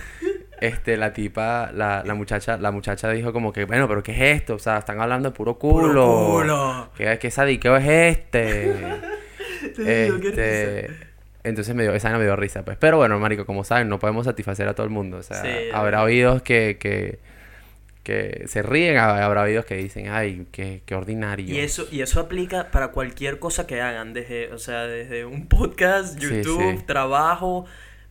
[0.60, 4.40] Este, la tipa, la, la muchacha, la muchacha dijo como que, bueno, pero ¿qué es
[4.40, 4.54] esto?
[4.54, 5.88] O sea, están hablando de puro culo.
[5.88, 6.90] Puro culo.
[6.96, 8.72] ¿Qué, qué sadiqueo es este?
[9.76, 10.90] Te digo, qué Este,
[11.44, 12.78] entonces me dio, esa me dio risa, pues.
[12.78, 15.18] Pero bueno, marico, como saben, no podemos satisfacer a todo el mundo.
[15.18, 17.18] O sea, Sí, habrá oídos que, que,
[18.04, 21.52] que se ríen, hab- habrá oídos que dicen, ay, qué, qué ordinario.
[21.52, 25.48] Y eso, y eso aplica para cualquier cosa que hagan, desde, o sea, desde un
[25.48, 26.84] podcast, YouTube, sí.
[26.86, 27.64] trabajo,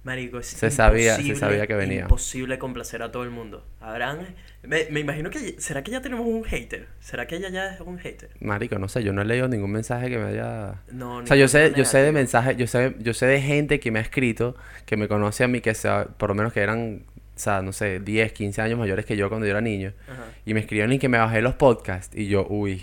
[0.03, 2.01] marico, es Se sabía- se sabía que venía.
[2.01, 3.65] imposible complacer a todo el mundo.
[3.79, 4.27] Habrán,
[4.63, 6.87] me, me imagino que, ¿será que ya tenemos un hater?
[6.99, 8.29] ¿Será que ella ya es un hater?
[8.39, 10.81] Marico, no sé, yo no he leído ningún mensaje que me haya...
[10.91, 13.79] No, O sea, yo sé, yo sé de mensajes, yo sé, yo sé de gente
[13.79, 16.61] que me ha escrito, que me conoce a mí, que sea, por lo menos que
[16.61, 17.03] eran,
[17.35, 19.93] o sea, no sé, 10, 15 años mayores que yo cuando yo era niño.
[20.07, 20.25] Ajá.
[20.45, 22.15] Y me escribieron y que me bajé los podcasts.
[22.15, 22.81] Y yo, uy.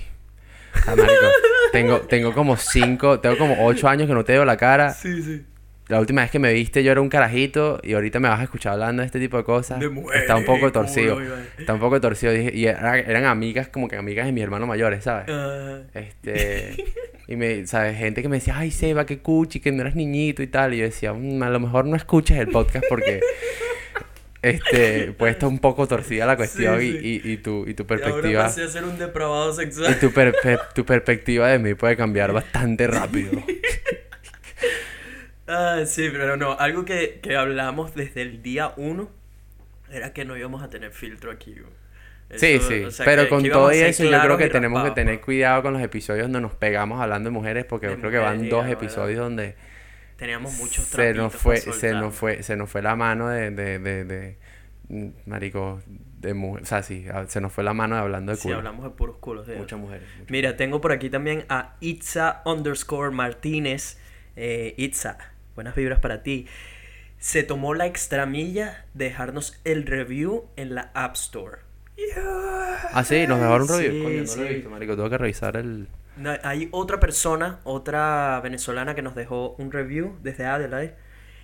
[0.86, 1.06] Marico,
[1.72, 4.92] tengo, tengo como 5, tengo como 8 años que no te veo la cara.
[4.92, 5.44] Sí, sí.
[5.88, 8.44] La última vez que me viste yo era un carajito y ahorita me vas a
[8.44, 9.80] escuchar hablando de este tipo de cosas.
[9.80, 11.18] De mujeres, Está un poco torcido.
[11.58, 12.32] Está un poco torcido.
[12.32, 15.26] Dije, y era- eran amigas, como que amigas de mis hermanos mayores, ¿sabes?
[15.28, 16.84] Ah, Este,
[17.26, 17.98] y me, ¿sabes?
[17.98, 20.74] Gente que me decía, ay, Seba, qué cuchi, que no eras niñito y tal.
[20.74, 23.18] Y yo decía, "Mm, a lo mejor no escuches el podcast porque,
[24.42, 27.20] este, pues está un poco torcida la cuestión Sí, y, sí.
[27.24, 29.98] y, y tu, y tu y ahora perspectiva, pasé a ser un depravado y sexual.
[29.98, 33.32] tu, perpe- tu perspectiva de mí puede cambiar bastante rápido.
[35.46, 39.10] Ah, sí, pero no, algo que, que hablamos desde el día uno
[39.90, 41.56] era que no íbamos a tener filtro aquí.
[42.34, 44.84] Sí, sí, o sea, pero que- con que todo eso yo creo que y tenemos
[44.84, 47.98] que tener cuidado con los episodios donde nos pegamos hablando de mujeres porque De yo
[47.98, 48.70] creo que van dos ¿verdad?
[48.70, 49.56] episodios donde
[50.20, 53.78] Teníamos muchos se nos fue se nos fue se nos fue la mano de de,
[53.80, 54.36] de, de-
[55.26, 55.80] marico
[56.20, 58.56] de mujer o sea sí se nos fue la mano de hablando de Sí, culo
[58.58, 59.46] hablamos de puros culos.
[59.46, 63.98] de muchas mujeres muchas Mira, tengo por aquí también a Itza underscore Martínez.
[64.36, 65.18] Eh, Itza,
[65.54, 66.46] buenas vibras para ti.
[67.18, 71.58] Se tomó la extramilla de dejarnos el review en la App Store.
[72.92, 74.54] ah sí nos dejaron un Sí, review Coño, no lo he sí.
[74.54, 75.88] visto, marico tengo que revisar el
[76.42, 80.94] hay otra persona, otra venezolana que nos dejó un review desde Adelaide.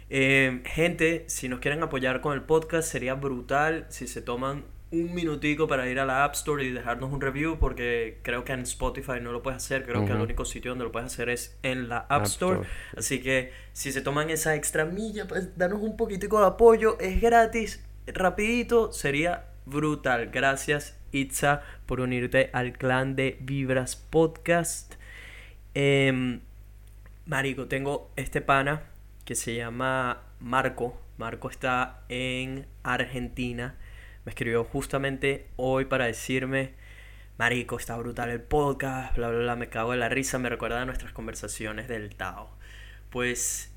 [0.09, 5.15] Eh, gente, si nos quieren apoyar con el podcast, sería brutal si se toman un
[5.15, 8.61] minutico para ir a la App Store y dejarnos un review, porque creo que en
[8.61, 9.85] Spotify no lo puedes hacer.
[9.85, 12.61] Creo que el único sitio donde lo puedes hacer es en la App, App Store.
[12.61, 12.71] Store.
[12.97, 16.99] Así que si se toman esa extra milla, pues danos un poquitico de apoyo.
[17.01, 20.31] Es gratis, rapidito, sería brutal.
[20.33, 24.95] Gracias, Itza, por unirte al clan de Vibras Podcast.
[25.75, 26.41] Em,
[27.27, 28.83] marico, tengo este pana
[29.25, 31.01] que se llama Marco.
[31.19, 33.77] Marco está en Argentina.
[34.25, 36.75] Me escribió justamente hoy para decirme,
[37.39, 40.81] Marico, está brutal el podcast, bla, bla, bla, me cago en la risa, me recuerda
[40.81, 42.51] a nuestras conversaciones del Tao.
[43.11, 43.73] Pues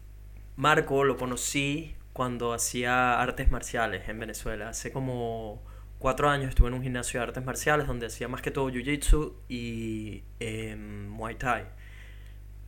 [0.56, 4.70] Marco lo conocí cuando hacía artes marciales en Venezuela.
[4.70, 5.62] Hace como
[6.00, 9.34] cuatro años estuve en un gimnasio de artes marciales donde hacía más que todo Jiu-Jitsu
[9.50, 11.66] y em, Muay Thai.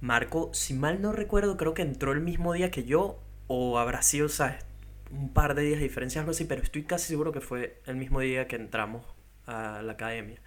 [0.02, 4.02] Marco, si mal no recuerdo, creo que entró el mismo día que yo, o habrá
[4.02, 4.66] sido, ¿sabes?
[5.12, 7.96] Un par de días de diferencia, algo así, pero estoy casi seguro que fue el
[7.96, 9.06] mismo día que entramos
[9.46, 10.40] a la academia.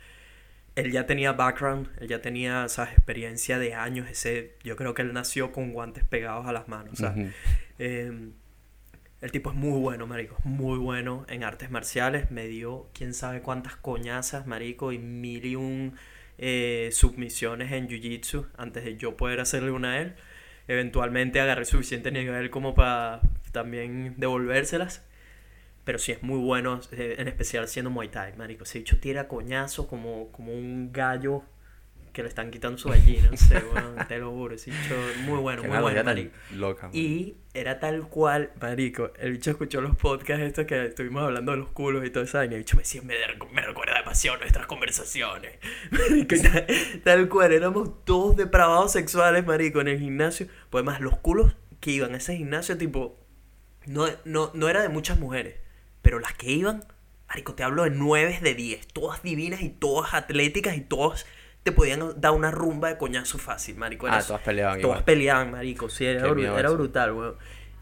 [0.74, 2.94] Él ya tenía background, él ya tenía, ¿sabes?
[2.94, 4.10] Experiencia de años.
[4.10, 7.32] Ese, yo creo que él nació con guantes pegados a las manos, ¿sabes?
[7.78, 8.32] Eh,
[9.24, 10.37] el tipo es muy bueno, marico.
[10.44, 12.30] Muy bueno en artes marciales.
[12.30, 15.96] Me dio quién sabe cuántas coñazas, marico, y mil y un
[16.37, 20.14] eh, submisiones en jiu-jitsu antes de yo poder hacerle una a él.
[20.68, 25.02] Eventualmente agarré suficiente nivel como para también devolvérselas.
[25.84, 28.64] Pero sí es muy bueno, eh, en especial siendo Muay Thai, marico.
[28.64, 31.44] Ese bicho tira coñazo como, como un gallo
[32.14, 33.29] que le están quitando su gallina.
[33.31, 34.55] No sé, weón, te lo juro.
[34.55, 34.94] Ese bicho
[35.27, 36.35] muy bueno, Qué muy bueno, marico.
[36.55, 36.87] loca.
[36.87, 36.96] man.
[36.96, 41.59] Y era tal cual, marico, el bicho escuchó los podcasts estos que estuvimos hablando de
[41.59, 44.38] los culos y todo eso, y el bicho me decía, me, de- me recuerda demasiado
[44.38, 45.59] nuestras conversaciones.
[45.90, 46.66] Marico, tal,
[47.05, 50.46] tal cual, éramos todos depravados sexuales, marico, en el gimnasio.
[50.70, 53.20] Pues además, los culos que iban a ese gimnasio, tipo,
[53.87, 55.57] no, no, no era de muchas mujeres,
[56.00, 56.85] pero las que iban,
[57.29, 61.27] marico, te hablo de 9 de 10, todas divinas y todas atléticas y todas
[61.64, 64.07] te podían dar una rumba de coñazo fácil, marico.
[64.07, 65.05] Ah, todas peleaban Todas igual.
[65.05, 65.88] peleaban, marico.
[65.88, 67.37] Sí, era, miedo era brutal, weón.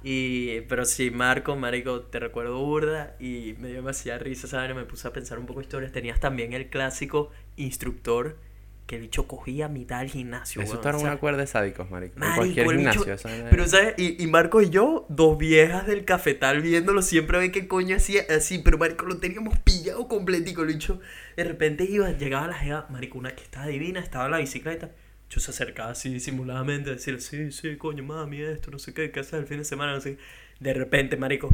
[0.05, 4.75] Y, pero sí, Marco, marico, te recuerdo burda y me dio demasiada risa, ¿sabes?
[4.75, 5.91] Me puse a pensar un poco historias.
[5.93, 8.37] Tenías también el clásico instructor
[8.87, 12.15] que el bicho cogía mitad del gimnasio, Eso está en una cuerda de sádicos, marico.
[12.23, 13.47] En cualquier bicho- gimnasio.
[13.51, 13.95] Pero, es- ¿sabes?
[13.97, 18.23] Y, y Marco y yo, dos viejas del cafetal viéndolo, siempre ve qué coño hacía
[18.29, 20.63] así, pero Marico lo teníamos pillado completico.
[20.63, 21.01] El bicho
[21.37, 24.39] de repente iba, llegaba a la jeva, Marico, una que estaba divina, estaba en la
[24.39, 24.91] bicicleta.
[25.31, 29.11] Yo se acercaba así disimuladamente a decirle, sí, sí, coño, mami, esto, no sé qué,
[29.11, 29.95] ¿qué haces el fin de semana?
[29.95, 30.23] No sé qué.
[30.61, 31.49] De repente, Marico,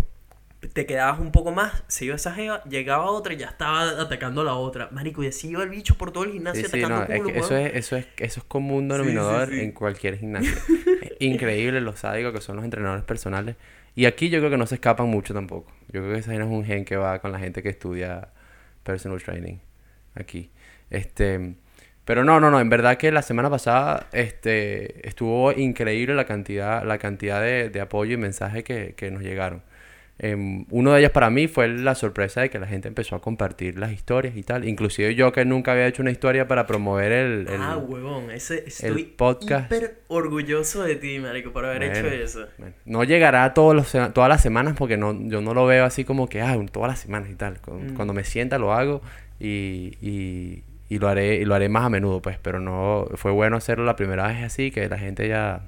[0.61, 4.40] te quedabas un poco más, se iba esa jeva, llegaba otra y ya estaba atacando
[4.40, 4.88] a la otra.
[4.90, 7.21] Marico, y así iba el bicho por todo el gimnasio Sí, sí, atacando no, es
[7.21, 9.61] culo, que eso es, eso es, eso es como un Sí, sí, denominador sí.
[9.61, 10.53] en cualquier gimnasio.
[11.01, 13.57] es increíble los sádicos que son los entrenadores personales.
[13.94, 15.73] Y aquí yo creo que no se escapan mucho tampoco.
[15.88, 18.29] Yo creo que esa es un gen que va con la gente que estudia
[18.83, 19.59] personal training
[20.14, 20.51] aquí.
[20.90, 21.55] Este,
[22.05, 26.85] pero no, no, no, en verdad que la semana pasada este, estuvo increíble la cantidad,
[26.85, 29.62] la cantidad de, de apoyo y mensajes que, que nos llegaron.
[30.20, 33.20] Em, uno de ellos para mí fue la sorpresa de que la gente empezó a
[33.20, 34.66] compartir las historias y tal.
[34.66, 37.46] Inclusive yo que nunca había hecho una historia para promover el...
[37.48, 39.70] el- Ah, huevón, ese estoy podcast.
[39.72, 42.46] hiper orgulloso de ti, marico, por haber hecho eso.
[42.59, 46.04] bueno, no llegará todos los, todas las semanas porque no, yo no lo veo así
[46.04, 47.61] como que, ah, todas las semanas y tal.
[47.68, 47.94] Mm.
[47.94, 49.00] Cuando me sienta lo hago
[49.38, 52.38] y, y, y lo haré y lo haré más a menudo, pues.
[52.42, 55.61] Pero no, fue bueno hacerlo la primera vez así, que la gente ya,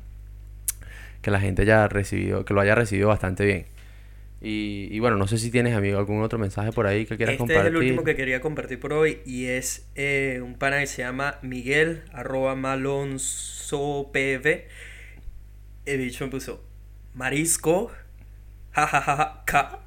[1.23, 3.67] que la gente ya recibido, que lo haya recibido bastante bien.
[4.43, 7.35] Y, y bueno, no sé si tienes, amigo, algún otro mensaje por ahí que quieras
[7.35, 7.67] Este compartir.
[7.67, 11.03] es el último que quería compartir por hoy y es eh, un pana que se
[11.03, 14.47] llama Miguel, arroba malonzopv.
[15.87, 16.65] El bicho me puso,
[17.15, 17.91] marisco,
[18.73, 19.81] jajajaja, ca.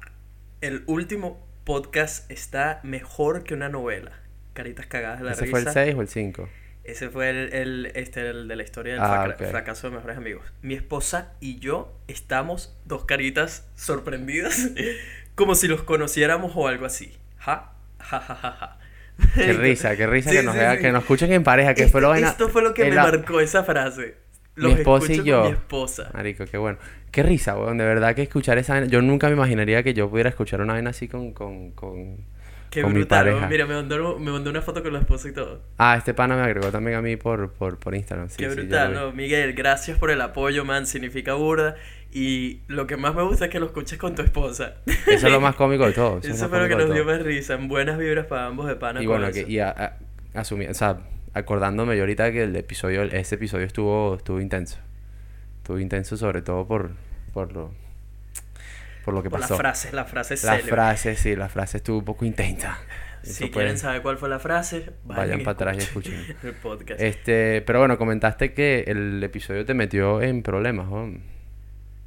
[0.60, 4.20] El último podcast está mejor que una novela.
[4.52, 5.50] Caritas cagadas de la ¿Ese risa.
[5.50, 6.48] fue el 6 o el 5?
[6.84, 10.44] Ese fue el, el, este, el de la historia del Ah, fracaso de mejores amigos.
[10.60, 14.70] Mi esposa y yo estamos dos caritas sorprendidas,
[15.34, 17.16] como si los conociéramos o algo así.
[17.38, 18.78] Ja, ja, ja, ja, ja.
[19.34, 21.92] Qué risa, qué risa Sí, que nos sí, que nos escuchen en pareja, que Esto,
[21.92, 24.16] fue lo vaina- esto fue lo que me la- marcó esa frase.
[24.56, 25.40] Mi Los esposa y yo.
[25.40, 26.10] con mi esposa.
[26.14, 26.78] Marico, qué bueno.
[27.10, 27.76] Qué risa, weón.
[27.78, 28.86] De verdad que escuchar esa vaina.
[28.88, 32.18] Yo nunca me imaginaría que yo pudiera escuchar una vaina así con, con, con...
[32.74, 33.24] Qué con mi brutal.
[33.26, 33.46] pareja.
[33.48, 35.62] Mira, me mandó, me mandó una foto con la esposa y todo.
[35.78, 38.28] Ah, este pana me agregó también a mí por, por, por Instagram.
[38.28, 38.92] Sí, Qué brutal.
[38.94, 39.12] ¿no?
[39.12, 40.86] Miguel, gracias por el apoyo, man.
[40.86, 41.76] Significa burda.
[42.12, 44.74] Y lo que más me gusta es que lo escuches con tu esposa.
[44.86, 46.18] Eso es lo más cómico de todo.
[46.18, 47.56] Eso, es Eso fue lo que nos dio más risa.
[47.56, 49.44] Buenas vibras para ambos de pana Y con bueno, eso.
[49.46, 49.96] que, y a-
[50.36, 50.98] o sea,
[51.32, 54.78] acordándome yo ahorita que el episodio, ese episodio estuvo, estuvo intenso.
[55.58, 56.90] Estuvo intenso sobre todo por,
[57.32, 57.72] por lo,
[59.04, 59.54] por lo que Por pasó.
[59.54, 60.74] las frases, las frases La célebres.
[60.74, 62.78] frase, sí, la frase estuvo un poco intensa.
[63.22, 66.36] Si Eso quieren puede- saber cuál fue la frase, vayan, Vayan para atrás y escuchen
[66.42, 67.00] el podcast.
[67.00, 71.10] Este, pero bueno, comentaste que el episodio te metió en problemas, ¿no?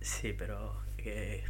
[0.01, 1.43] Sí, pero eh,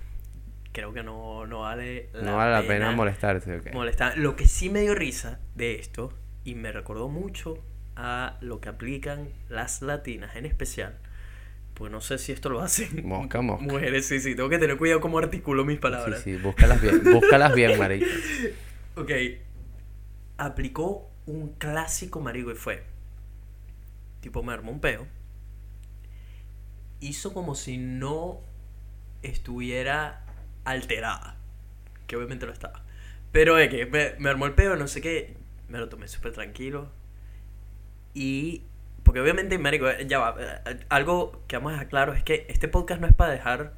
[0.72, 3.74] creo que no, no vale la No vale la pena molestarse, ok.
[3.74, 4.18] molestar.
[4.18, 6.14] Lo que sí me dio risa de esto,
[6.46, 7.62] y me recordó mucho
[7.98, 10.98] a lo que aplican las latinas en especial,
[11.78, 13.64] pues no sé si esto lo hacen Mosca, mosca.
[13.66, 16.22] mujeres, sí, sí, tengo que tener cuidado cómo articulo mis Sí, palabras.
[16.24, 18.06] sí, búscalas bien, búscalas bien, marico.
[18.96, 19.12] Ok,
[20.38, 22.84] aplicó un clásico marico y fue,
[24.22, 25.08] tipo me armó un peo,
[27.00, 28.40] hizo como si no
[29.22, 30.24] estuviera
[30.66, 31.38] alterada,
[32.08, 32.84] que obviamente lo estaba,
[33.32, 35.36] pero de que me, me armó el peo, no sé qué,
[35.70, 36.90] me lo tomé súper tranquilo.
[38.14, 38.64] Y...
[39.08, 42.68] Porque obviamente, marico, ya va, eh, algo que vamos a dejar claro es que este
[42.68, 43.72] podcast no es para dejar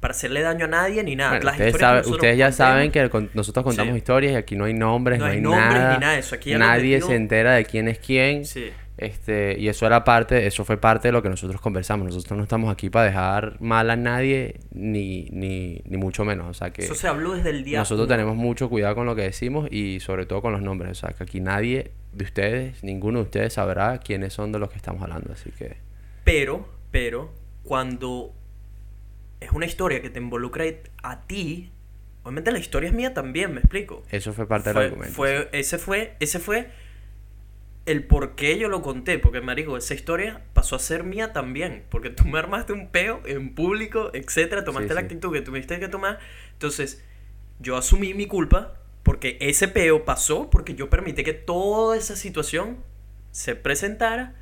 [0.00, 1.30] para hacerle daño a nadie ni nada.
[1.38, 3.98] Bueno, Las ustedes, ya saben que con- nosotros contamos Sí.
[3.98, 5.98] historias y aquí no hay nombres, no, No hay hay, nombres ni nada.
[5.98, 6.34] nada de eso.
[6.34, 8.44] Aquí Nadie se entera de quién es quién.
[8.44, 8.72] Sí.
[8.98, 12.06] Este, y eso era parte, eso fue parte de lo que nosotros conversamos.
[12.06, 16.48] Nosotros no estamos aquí para dejar mal a nadie, ni, ni, ni mucho menos.
[16.50, 18.14] O sea que Eso se habló desde el día nosotros uno.
[18.14, 20.92] tenemos mucho cuidado con lo que decimos y sobre todo con los nombres.
[20.92, 24.68] O sea que aquí nadie de ustedes, ninguno de ustedes sabrá quiénes son de los
[24.70, 25.32] que estamos hablando.
[25.32, 25.76] Así que
[26.24, 27.32] Pero, pero,
[27.64, 28.34] cuando
[29.40, 30.64] es una historia que te involucra
[31.02, 31.70] a ti,
[32.22, 34.02] obviamente la historia es mía también, me explico.
[34.10, 35.14] eso fue parte fue, del argumento.
[35.16, 36.68] fue- ese fue, ese fue
[37.86, 41.84] el por qué yo lo conté, porque marico, esa historia pasó a ser mía también,
[41.90, 45.02] porque tú me armaste un peo en público, etcétera, tomaste Sí, la sí.
[45.02, 46.18] actitud que tuviste que tomar,
[46.52, 47.04] entonces
[47.60, 52.78] yo asumí mi culpa porque ese peo pasó porque yo permití que toda esa situación
[53.32, 54.34] se presentara,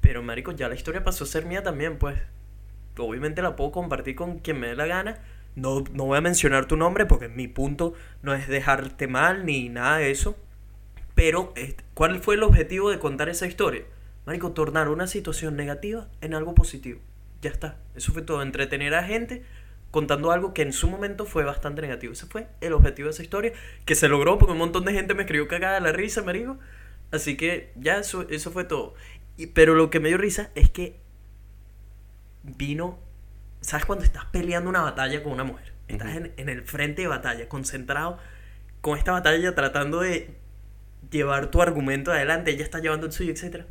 [0.00, 2.18] pero marico, ya la historia pasó a ser mía también, pues
[2.98, 5.20] obviamente la puedo compartir con quien me dé la gana.
[5.56, 9.68] No, no voy a mencionar tu nombre porque mi punto no es dejarte mal ni
[9.68, 10.36] nada de eso.
[11.20, 11.52] Pero,
[11.92, 13.82] ¿cuál fue el objetivo de contar esa historia?
[14.24, 16.98] Marico, tornar una situación negativa en algo positivo.
[17.42, 17.76] Ya está.
[17.94, 18.40] Eso fue todo.
[18.40, 19.44] Entretener a gente
[19.90, 22.14] contando algo que en su momento fue bastante negativo.
[22.14, 23.52] Ese fue el objetivo de esa historia.
[23.84, 26.58] Que se logró porque un montón de gente me escribió cagada de la risa, marico.
[27.10, 28.94] Así que ya eso, eso fue todo.
[29.36, 31.00] Y- pero lo que me dio risa es que
[32.44, 32.98] vino.
[33.60, 35.74] ¿Sabes cuando estás peleando una batalla con una mujer?
[35.86, 38.16] Estás en, en el frente de batalla, concentrado
[38.80, 40.39] con esta batalla, tratando de
[41.10, 42.50] llevar tu argumento adelante.
[42.50, 43.64] Ella está llevando el suyo, etc.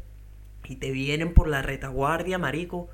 [0.65, 2.89] Y te vienen por la retaguardia, marico,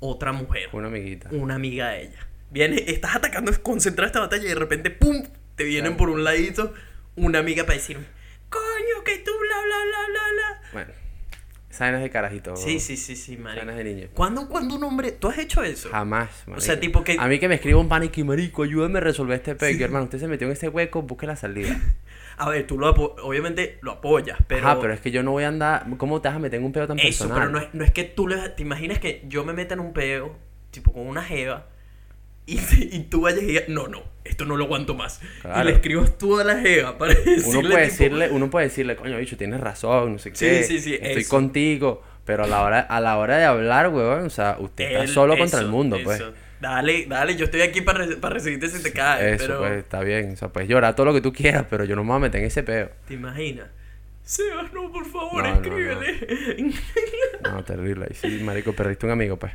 [0.00, 1.28] otra mujer, Una amiguita.
[1.32, 2.26] una amiga de ella.
[2.50, 5.22] Viene, estás atacando, concentrada esta batalla y de repente, ¡pum!
[5.56, 5.96] Te vienen Claro.
[5.98, 6.72] por un ladito
[7.16, 8.04] una amiga para decirme,
[8.48, 10.70] coño, que tú, bla, bla, bla, bla, bla.
[10.72, 10.92] Bueno,
[11.96, 12.56] es de carajito.
[12.56, 13.66] Sí, sí, sí, sí, marico.
[13.66, 14.08] vaina es de niño.
[14.14, 15.12] ¿Cuándo, cuando un hombre...
[15.12, 15.88] ¿Tú has hecho eso?
[15.90, 16.80] Jamás, O sea, marico.
[16.80, 19.54] tipo que- A mí que me escriba un pánico y marico, ayúdame a resolver este
[19.56, 19.84] peo.
[19.84, 21.76] Hermano, usted se metió en este hueco, busque la salida.
[22.38, 24.66] A ver, tú lo obviamente lo apoyas, pero...
[24.66, 25.86] Ajá, pero es que yo no voy a andar...
[25.96, 27.38] ¿Cómo te vas a meter en un peo tan Eso, personal?
[27.38, 28.36] pero no es, no es que tú le...
[28.50, 30.36] ¿Te imaginas que yo me meta en un peo,
[30.70, 31.66] tipo con una jeva,
[32.46, 32.58] y,
[32.92, 35.20] y tú vayas y digas, no, no, esto no lo aguanto más?
[35.44, 38.66] Y le escribas tú a la jeva para decirle, Uno puede tipo, decirle, uno puede
[38.66, 40.62] decirle, coño, bicho, tienes razón, no sé Sí, qué.
[40.64, 41.30] sí, sí, Estoy eso.
[41.30, 42.02] contigo.
[42.24, 45.36] Pero a la hora, a la hora de hablar, weón, o sea, usted está solo
[45.38, 46.20] contra el eso, mundo, pues.
[46.20, 46.34] eso.
[46.60, 49.58] Dale, dale, yo estoy aquí para, re- para recibirte si te caes, Eso, pero...
[49.60, 50.32] pues, está bien.
[50.32, 52.20] O sea, puedes llorar todo lo que tú quieras, pero yo no me voy a
[52.20, 52.90] meter en ese peo.
[53.06, 53.66] ¿Te imaginas?
[54.24, 55.62] Sebas, no, por favor, No, no, no.
[55.62, 56.74] escríbele.
[57.42, 58.08] No, terrible.
[58.14, 59.52] Sí, marico, perdiste un amigo, pues.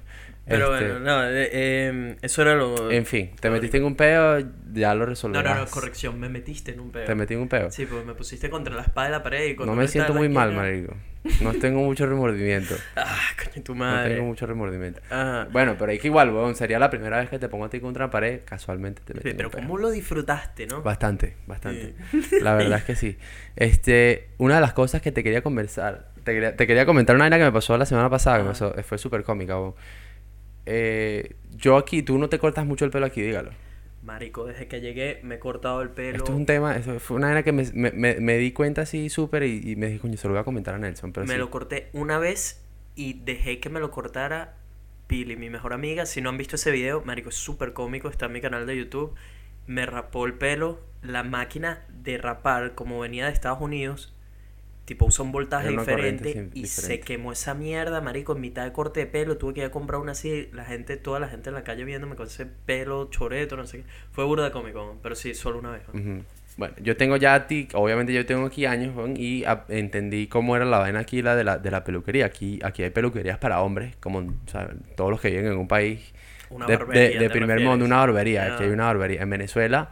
[0.48, 2.90] Pero Este, bueno, no, eh, eh, eso era lo...
[2.92, 4.40] En fin, te metiste en un peo,
[4.74, 5.58] ya lo No, resolverás.
[5.58, 7.06] no, no, corrección, me metiste en un peo.
[7.06, 7.70] Te metí en un peo.
[7.72, 9.86] Sí, porque me pusiste contra la espada de la pared y cuando no uno me
[9.86, 10.96] está siento en la muy mal, marico.
[11.42, 12.76] No tengo mucho remordimiento.
[12.96, 14.16] Ah, coño, tu No madre.
[14.16, 15.02] tengo mucho remordimiento.
[15.10, 15.48] Ajá.
[15.52, 17.80] Bueno, pero es que igual, weón, sería la primera vez que te pongo a ti
[17.80, 19.50] contra la pared, casualmente te metí Sí, pero.
[19.52, 20.82] ¿cómo lo disfrutaste, no?
[20.82, 21.96] Bastante, bastante.
[22.42, 23.18] La verdad es que sí.
[23.56, 27.24] Este, una de las cosas que te quería conversar, te quería, te quería comentar una
[27.26, 28.72] vaina que me pasó la semana pasada, que me Ajá.
[28.72, 29.58] pasó- fue súper cómica.
[29.58, 29.76] weón.
[30.66, 33.52] Eh, yo aquí, tú no te cortas mucho el pelo aquí, dígalo.
[34.04, 36.18] Marico, desde que llegué me he cortado el pelo.
[36.18, 38.82] Esto es un tema, eso fue una vaina que me, me, me- me di cuenta
[38.82, 41.26] así súper y, y me dije, coño, se lo voy a comentar a Nelson, pero
[41.26, 41.40] me sí.
[41.40, 42.62] lo corté una vez
[42.96, 44.56] y dejé que me lo cortara
[45.08, 46.06] Pili, mi mejor amiga.
[46.06, 48.78] Si no han visto ese video, marico, es súper cómico, está en mi canal de
[48.78, 49.14] YouTube.
[49.68, 54.14] Me rapó el pelo, la máquina de rapar, como venía de Estados Unidos,
[54.86, 57.06] tipo usa un voltaje diferente y se diferente.
[57.06, 59.38] quemó esa mierda, marico, en mitad de corte de pelo.
[59.38, 61.84] Tuve que ir a comprar una así, la gente, toda la gente en la calle
[61.86, 63.84] viéndome con ese pelo choreto, no sé qué.
[64.12, 65.82] Fue burda cómico, pero sí, solo una vez.
[65.88, 66.00] ¿no?
[66.00, 66.24] Ujú.
[66.56, 70.28] Bueno, yo tengo ya a ti, obviamente yo tengo aquí años, weón, y a- entendí
[70.28, 72.26] cómo era la vaina aquí, la de la, de la peluquería.
[72.28, 75.68] Aquí, aquí hay peluquerías para hombres, como o sea, todos los que viven en un
[75.68, 76.14] país
[76.50, 77.70] Una de, barbería, de- de ¿te primer refieres?
[77.70, 78.46] mundo, una barbería.
[78.46, 79.22] Aquí hay una barbería.
[79.24, 79.90] En Venezuela,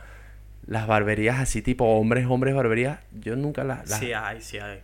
[0.68, 3.90] las barberías así tipo hombres, hombres, barberías, yo nunca las...
[3.90, 4.80] las- Sí hay, sí hay.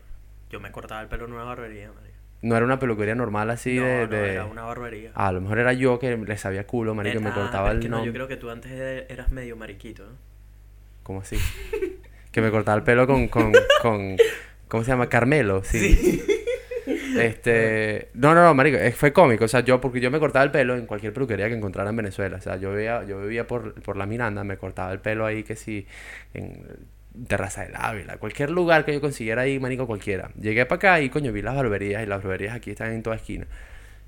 [0.50, 2.08] Yo me cortaba el pelo en una barbería, marico.
[2.42, 4.08] No era una peluquería normal así no, de...
[4.08, 5.12] no, de- era una barbería.
[5.16, 7.72] Ah, a lo mejor era yo que le sabía culo, marico, me Ah, cortaba pero
[7.72, 8.72] el es que no, yo creo que tú antes
[9.10, 10.12] eras medio mariquito, ¿no?
[11.04, 11.38] ¿Cómo así?
[12.32, 14.18] que me cortaba el pelo con, con, con...
[14.68, 15.08] ¿Cómo se llama?
[15.10, 16.22] Carmelo, sí.
[17.16, 20.52] Este, no, no, no, marico, fue cómico, o sea, yo porque yo me cortaba el
[20.52, 23.74] pelo en cualquier peluquería que encontrara en Venezuela, o sea, yo vivía, yo vivía por,
[23.82, 25.86] por la Miranda, me cortaba el pelo ahí que sí
[26.34, 26.66] en
[27.28, 30.30] Terraza del Ávila, cualquier lugar que yo consiguiera ahí, marico, cualquiera.
[30.40, 33.16] Llegué para acá y coño, vi las barberías y las barberías aquí están en toda
[33.16, 33.48] esquina.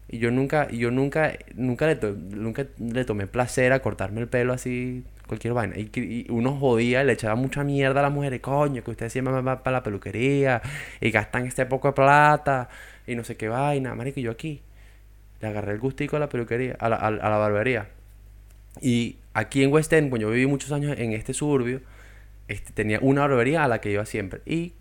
[0.08, 2.00] Y yo nunca, yo nunca, nunca le,
[2.36, 5.78] nunca le tomé placer a cortarme el pelo así, cualquier vaina.
[5.78, 9.14] Y, y uno jodía y le echaba mucha mierda a las mujeres, coño, que ustedes
[9.14, 10.62] siempre van para la peluquería
[11.00, 12.68] y gastan este poco de plata
[13.08, 13.96] y no sé qué vaina.
[13.96, 14.62] Marico, y yo aquí
[15.40, 17.88] le agarré el gustico a la peluquería, a la, a, a la barbería.
[18.82, 21.82] Y aquí en West End, pues yo viví muchos años en este suburbio,
[22.48, 24.42] este, tenía una barbería a la que iba siempre.
[24.46, 24.74] Y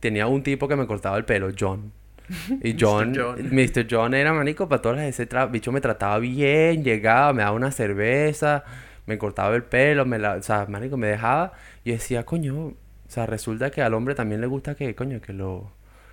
[0.00, 1.92] tenía un tipo que me cortaba el pelo, John.
[2.62, 3.86] Y John, Mr.
[3.90, 7.72] John, era manico para todas las ese bicho me trataba bien, llegaba, me daba una
[7.72, 8.64] cerveza,
[9.10, 11.52] me cortaba el pelo, me la, o sea, manico me dejaba
[11.84, 12.74] y yo decía, coño, o
[13.08, 15.72] sea, resulta que al hombre también le gusta que, coño, que lo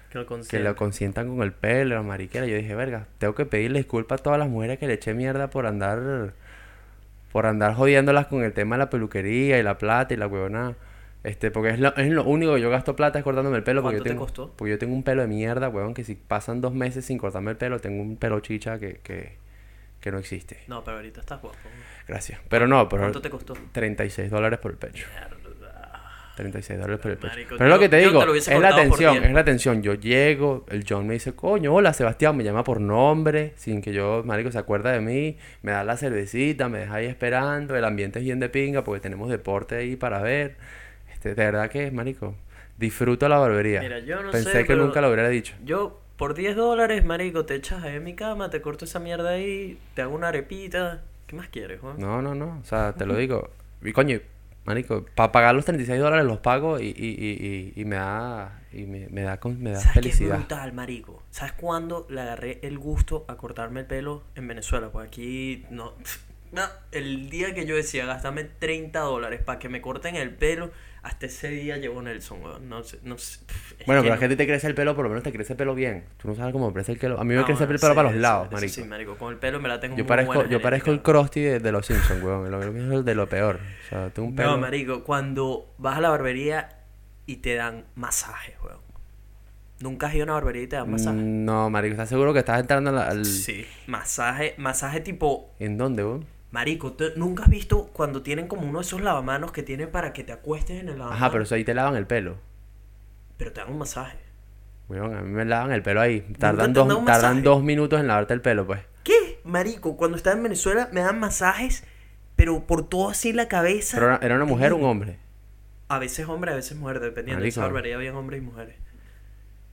[0.09, 0.69] Que lo que consienta.
[0.69, 2.45] lo consientan con el pelo, la mariquera.
[2.47, 5.49] Yo dije, verga, tengo que pedirle disculpas a todas las mujeres que le eché mierda
[5.49, 6.33] por andar
[7.31, 10.75] por andar jodiéndolas con el tema de la peluquería y la plata y la huevona.
[11.23, 13.81] Este, porque es lo, es lo único que yo gasto plata es cortándome el pelo
[13.81, 14.53] porque yo ¿Cuánto te tengo costó?
[14.55, 17.51] porque yo tengo un pelo de mierda, huevón, que si pasan dos meses sin cortarme
[17.51, 19.37] el pelo, tengo un pelo chicha que, que,
[19.99, 20.59] que no existe.
[20.67, 21.57] No, pero ahorita estás guapo.
[22.08, 22.39] Gracias.
[22.49, 23.53] Pero no, pero ¿Cuánto te costó?
[23.72, 25.05] 36 dólares por el pecho.
[25.12, 25.38] Mierda.
[26.38, 27.34] 36 dólares por el pecho.
[27.34, 29.26] Marico, Pero es lo que te digo, te es la atención, 10.
[29.26, 29.82] es la atención.
[29.82, 33.91] Yo llego, el John me dice, coño, hola Sebastián, me llama por nombre, sin que
[33.91, 37.84] yo, marico, se acuerda de mí, me da la cervecita, me deja ahí esperando, el
[37.84, 40.58] ambiente es bien de pinga porque tenemos deporte ahí para ver.
[41.12, 42.36] Este, de verdad que, marico,
[42.78, 43.82] disfruto la barbería.
[43.82, 45.55] Mira, yo no Pensé sé, que nunca lo hubiera dicho.
[45.66, 49.32] Yo, por 10 dólares, marico, te echas ahí en mi cama, te corto esa mierda
[49.32, 51.01] ahí, te hago una arepita.
[51.28, 51.99] ¿Qué más quieres, Juan?
[51.99, 53.49] No, no, no, o sea, te lo digo.
[53.84, 54.19] Y coño,
[54.65, 58.88] marico, para pagar los 36 dólares los pago y, y, y, y, me da, y
[58.88, 60.38] me, me da, me da ¿Sabes qué es felicidad.
[60.38, 61.21] brutal, marico?
[61.30, 64.89] ¿Sabes cuándo le agarré el gusto a cortarme el pelo en Venezuela?
[64.91, 65.93] Pues aquí no...
[66.51, 70.71] no, el día que yo decía gastarme 30 dólares para que me corten el pelo,
[71.03, 72.67] hasta ese día llegó Nelson, weón.
[72.69, 73.39] No sé, no sé.
[73.85, 74.19] Bueno, que pero no.
[74.19, 76.03] que a ti te crece el pelo, por lo menos te crece el pelo bien.
[76.21, 77.19] Tú no sabes cómo me crece el pelo.
[77.19, 78.73] A mí me No, crece el pelo sí, para los eso- lados, marico.
[78.73, 81.01] Sí, marico, con el pelo me la tengo Yo muy parezco, buena yo parezco el.
[81.01, 82.51] Krusty de, de los Simpsons, weón.
[82.51, 83.59] Lo mío es de lo peor.
[83.85, 84.51] O sea, tengo un pelo.
[84.51, 86.69] No, marico, cuando vas a la barbería
[87.25, 88.79] y te dan masajes, weón.
[89.79, 91.21] ¿Nunca has ido a una barbería y te dan masajes?
[91.21, 96.03] Mm, No, marico, ¿estás seguro que estás entrando al- Sí, masaje, masaje tipo ¿En dónde,
[96.03, 96.25] weón?
[96.51, 100.13] Marico, ¿tú ¿nunca has visto cuando tienen como uno de esos lavamanos que tienen para
[100.13, 101.21] que te acuestes en el lavamanos?
[101.21, 102.37] Ajá, pero eso ahí te lavan el pelo.
[103.37, 104.17] Pero te dan un masaje.
[104.87, 106.21] Weón, a mí me lavan el pelo ahí.
[106.39, 107.41] Tardan dos, tardan masaje?
[107.41, 108.79] dos minutos en lavarte el pelo, pues.
[109.03, 109.41] ¿Qué?
[109.43, 111.83] Marico, cuando estaba en Venezuela me dan masajes,
[112.37, 113.97] pero por todo así la cabeza.
[113.97, 115.19] Pero era- una mujer o un hombre.
[115.89, 117.41] A veces hombre, a veces mujer, dependiendo.
[117.43, 117.73] En esa Marico.
[117.73, 118.75] barbería habían hombres y mujeres.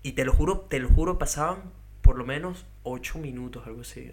[0.02, 1.62] Y te lo juro, te lo juro, pasaban
[2.02, 4.12] por lo menos ocho minutos, algo así.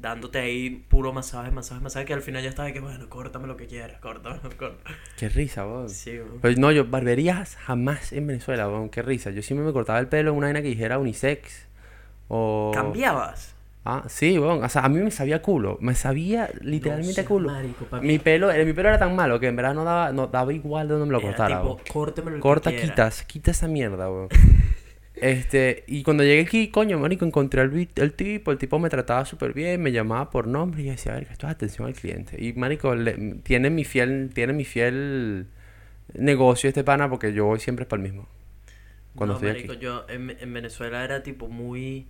[0.00, 3.46] Dándote ahí puro masaje, masaje, masaje, que al final ya estaba de que, bueno, córtame
[3.46, 4.96] lo que quieras, córtame, córtame.
[5.18, 5.90] Qué risa, weón.
[5.90, 6.40] Sí, weón.
[6.40, 8.88] Pues no, yo barberías jamás en Venezuela, weón.
[8.88, 9.30] Qué risa.
[9.30, 11.66] Yo siempre me cortaba el pelo en una vaina que dijera unisex.
[12.28, 12.70] O...
[12.74, 13.54] ¿Cambiabas?
[13.84, 14.62] Ah, sí, weón.
[14.64, 15.76] O sea, a mí me sabía culo.
[15.80, 17.50] Me sabía literalmente culo.
[17.50, 20.28] marico, mi pelo, eh, mi pelo era tan malo que en verdad no daba, no
[20.28, 21.84] daba igual de donde me lo Era cortara, tipo, weón.
[21.92, 22.90] córtamelo lo que Corta, quieras.
[22.90, 24.28] quitas, quita esa mierda, weón.
[25.20, 29.24] Este, y cuando llegué aquí, coño, marico, encontré al el tipo, el tipo me trataba
[29.26, 31.94] súper bien, me llamaba por nombre y yo decía, a ver, esto es atención al
[31.94, 32.42] cliente.
[32.42, 35.46] Y marico, le- tiene mi fiel, tiene mi fiel
[36.14, 38.28] negocio este pana porque yo voy siempre para el mismo.
[39.16, 39.74] Cuando no, estoy marico, aquí.
[39.74, 42.08] yo en, en Venezuela era tipo muy...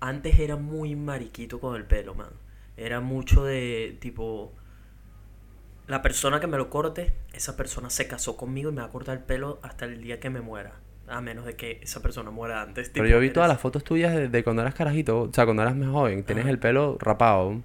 [0.00, 2.30] Antes era muy mariquito con el pelo, man.
[2.76, 4.54] Era mucho de tipo...
[5.86, 8.90] La persona que me lo corte, esa persona se casó conmigo y me va a
[8.90, 10.81] cortar el pelo hasta el día que me muera.
[11.06, 12.90] A menos de que esa persona muera antes.
[12.94, 15.44] Pero yo vi eres- todas las fotos tuyas de, de cuando eras carajito, o sea,
[15.44, 17.62] cuando eras más joven, tienes el pelo rapado.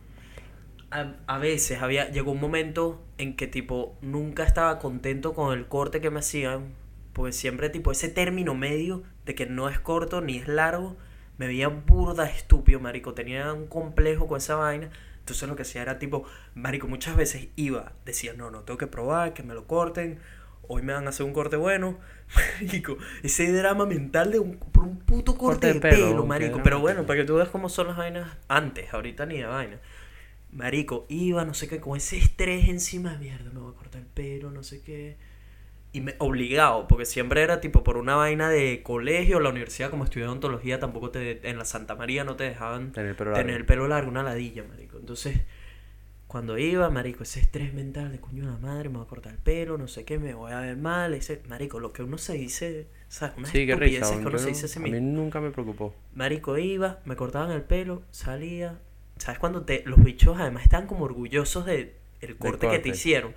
[0.90, 5.68] A, a veces había llegó un momento en que tipo nunca estaba contento con el
[5.68, 6.76] corte que me hacían
[7.12, 10.96] porque siempre tipo ese término medio de que no es corto ni es largo
[11.38, 15.82] me veía burda estúpido marico tenía un complejo con esa vaina entonces lo que hacía
[15.82, 16.24] era tipo
[16.56, 20.20] marico muchas veces iba decía no no tengo que probar que me lo corten
[20.68, 21.98] hoy me van a hacer un corte bueno
[22.62, 27.06] marico ese drama mental de un por un puto corte, de pelo, marico pero bueno
[27.06, 29.80] para que tú veas cómo son las vainas antes ahorita ni de vaina
[30.52, 34.08] Marico, iba, no sé qué, con ese estrés encima, mierda, me voy a cortar el
[34.08, 35.18] pelo, no sé qué.
[35.92, 40.04] Y me obligado, porque siempre era tipo por una vaina de colegio, la universidad, como
[40.04, 43.48] estudié odontología, tampoco te, en la Santa María no te dejaban Tener el pelo tener
[43.48, 43.60] largo.
[43.60, 44.98] el pelo largo, una ladilla, marico.
[44.98, 45.42] Entonces,
[46.28, 49.34] cuando iba, marico, ese estrés mental de coño de la madre, me voy a cortar
[49.34, 52.18] el pelo, no sé qué, me voy a ver mal, ese, marico, lo que uno
[52.18, 53.36] se dice, ¿sabes?
[53.38, 54.92] Unas Sí, estupideces que uno se dice a sí a mismo.
[54.92, 55.94] mí nunca me preocupó.
[56.14, 58.80] Marico iba, me cortaban el pelo, salía.
[59.18, 62.90] ¿Sabes cuando te los bichos además están como orgullosos de el corte, que te corte.
[62.90, 63.34] hicieron?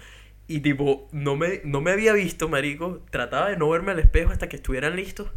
[0.49, 3.03] Y tipo, no me, no me había visto, marico.
[3.11, 5.31] Trataba de no verme al espejo hasta que estuvieran listos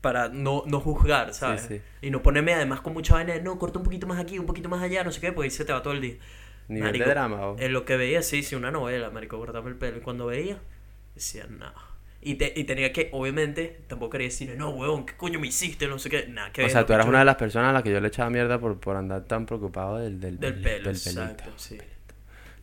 [0.00, 1.68] para no, no juzgar, ¿sabes?
[1.68, 1.82] sí.
[2.02, 4.46] Y no ponerme además con mucha vaina de, no, corta un poquito más aquí, un
[4.46, 6.16] poquito más allá, no sé qué, porque ahí se te va todo el día.
[6.68, 7.56] Nivel Marico, de drama, weón.
[7.58, 9.98] En lo que veía, sí, sí, una novela, marico, cortarme el pelo.
[9.98, 10.58] Y cuando veía,
[11.14, 11.72] decía, no.
[12.20, 15.86] Y, te, y tenía que, obviamente, tampoco quería decirle, no, huevón, ¿qué coño me hiciste?
[15.86, 17.82] No sé qué, nada que O sea, tú eras una de las personas a las
[17.82, 21.00] que yo le echaba mierda por, por andar tan preocupado del, del, Del pelo, del
[21.00, 21.22] pelito.
[21.22, 21.78] exacto, sí.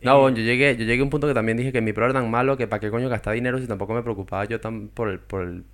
[0.02, 2.04] No, bueno, yo llegué, yo llegué a un punto que también dije que mi pro
[2.04, 4.88] era tan malo que para qué coño gastar dinero si tampoco me preocupaba yo tan
[4.88, 5.64] por el, por el,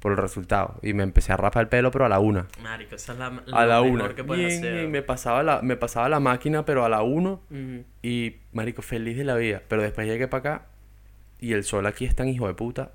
[0.00, 0.76] por el resultado.
[0.82, 2.46] Y me empecé a rapar el pelo, pero a la una.
[2.62, 3.92] Marico, esa es la, A la lo una.
[4.04, 4.72] mejor que puedes hacer.
[4.74, 7.40] bien, me pasaba la, me pasaba la máquina, pero a la uno.
[8.02, 9.62] Y, marico, feliz de la vida.
[9.68, 10.62] Pero después llegué para acá
[11.40, 12.90] y el sol aquí es tan hijo de puta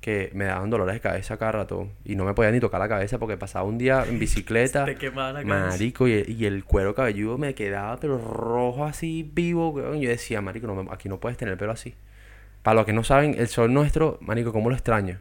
[0.00, 1.88] que me daban dolores de cabeza cada rato.
[2.04, 4.84] Y no me podía ni tocar la cabeza porque pasaba un día en bicicleta.
[4.84, 5.68] Te quemaba la cabeza.
[5.70, 10.00] Marico, y, y el cuero cabelludo me quedaba pero rojo así, vivo, weón.
[10.00, 11.94] Yo decía, marico, no, aquí no puedes tener el pelo así.
[12.62, 15.18] Para los que no saben, el sol nuestro, marico, ¿cómo lo extraño?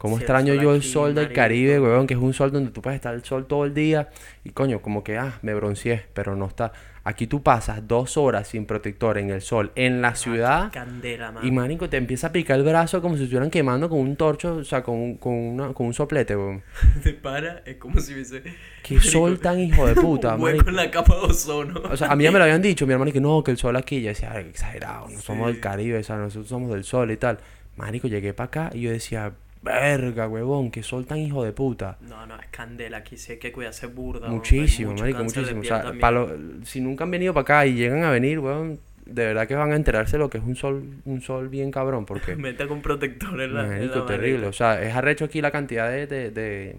[0.00, 1.30] ¿Cómo Sí, extraño yo el sol del.
[1.30, 2.06] Caribe, weón?
[2.06, 4.08] Que es un sol donde tú puedes estar el sol todo el día.
[4.44, 6.72] Y coño, como que, ah, me bronceé, pero no está.
[7.04, 10.72] Aquí tú pasas dos horas sin protector en el sol, en la ciudad.
[10.72, 11.46] Candela, man.
[11.46, 14.56] Y marico, te empieza a picar el brazo como si estuvieran quemando con un torcho,
[14.56, 16.62] o sea, con, un- con, una, con un soplete, weón.
[17.02, 18.42] Te para, es como si hubiese.
[18.82, 21.78] Qué Marico, sol tan hijo de puta, un hueco en la capa de ozono.
[21.90, 23.58] O sea, a mí ya me lo habían dicho, mi hermano, que no, que el
[23.58, 24.00] sol aquí.
[24.00, 27.18] Yo decía, ay, exagerado, no somos del Caribe, o sea, nosotros somos del sol y
[27.18, 27.38] tal.
[27.76, 29.32] Marico, llegué para acá y yo decía,
[29.62, 31.98] verga, huevón, qué sol tan hijo de puta.
[32.02, 32.98] No, no, es candela.
[32.98, 34.28] Aquí sí hay que cuidarse burda.
[34.28, 35.60] Muchísimo, marico, muchísimo.
[35.60, 39.26] O sea, lo- si nunca han venido para acá y llegan a venir, weón, de
[39.26, 42.06] verdad que van a enterarse de lo que es un sol, un sol bien cabrón,
[42.06, 42.36] porque...
[42.36, 43.62] Mete con protector en la.
[43.64, 44.06] en la Marico, mano.
[44.06, 44.46] terrible.
[44.46, 46.76] O sea, es arrecho aquí la cantidad de, de, de,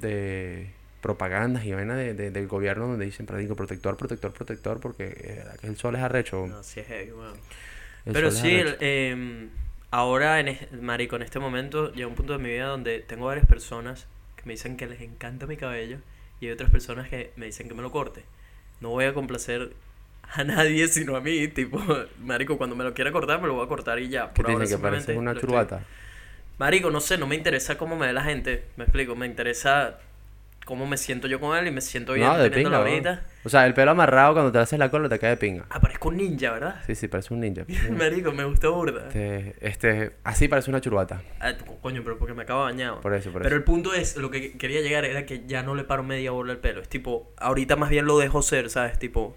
[0.00, 0.70] de
[1.00, 5.34] propagandas y vainas de, de- del gobierno donde dicen, digo, protector, protector, protector, porque eh,
[5.38, 6.46] verdad que el sol es arrecho.
[6.46, 7.34] No, sí es heavy, weón.
[8.06, 9.48] El Pero sí, el, em,
[9.98, 13.26] ahora, en es- marico, en este momento llega un punto de mi vida donde tengo
[13.26, 15.98] varias personas que me dicen que les encanta mi cabello
[16.40, 18.24] y hay otras personas que me dicen que me lo corte.
[18.80, 19.72] No voy a complacer
[20.32, 21.80] a nadie sino a mí, tipo,
[22.20, 24.28] marico, cuando me lo quiera cortar me lo voy a cortar y ya.
[24.32, 24.78] ¿Qué Por ahora dicen?
[24.80, 25.84] Que simplemente una estoy- churbata.
[26.58, 29.98] Marico, no sé, no me interesa cómo me ve la gente, me explico, me interesa
[30.64, 33.24] cómo me siento yo con él y me siento bien No, teniéndolo ahorita.
[33.44, 35.66] O sea, el pelo amarrado cuando te haces la cola te cae de pinga.
[35.68, 36.82] Ah, parezco un ninja, ¿verdad?
[36.86, 37.64] Sí, sí, parece un ninja.
[37.90, 39.08] Marico, me gusta burda.
[39.08, 41.20] Este, este, así parece una churbata.
[41.40, 43.00] Ah, co- coño, pero porque me acabo bañado.
[43.02, 43.58] Por eso, por Pero eso.
[43.58, 46.52] el punto es, lo que quería llegar era que ya no le paro media bola
[46.52, 46.80] al pelo.
[46.80, 48.98] Es tipo, ahorita más bien lo dejo ser, ¿sabes?
[48.98, 49.36] Tipo,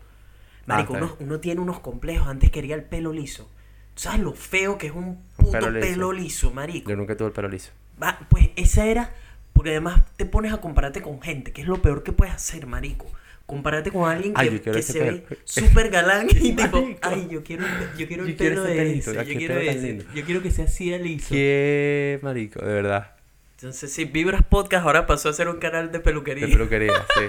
[0.66, 2.28] marico, Ah, está uno, uno tiene unos complejos.
[2.30, 3.51] Antes quería el pelo liso.
[3.95, 6.24] ¿Sabes lo feo que es un puto pelo pelo liso.
[6.47, 6.89] liso, marico?
[6.89, 7.72] Yo nunca tuve el pelo liso.
[8.01, 9.12] Va, pues esa era,
[9.53, 12.68] porque además te pones a compararte con gente, que es lo peor que puedes hacer,
[12.68, 13.05] marico.
[13.48, 15.22] Compararte con alguien que, Ay, que se pelo.
[15.30, 17.66] ve súper galán y tipo, ay, yo quiero,
[17.98, 20.89] yo quiero el Yo pelo de ese, yo quiero ese, yo quiero que sea así
[20.89, 21.30] de liso.
[21.30, 23.16] Qué marico, de verdad.
[23.56, 26.45] Entonces, sí, Vibras Podcast ahora pasó a ser un canal de peluquería.
[26.45, 27.24] De peluquería, sí.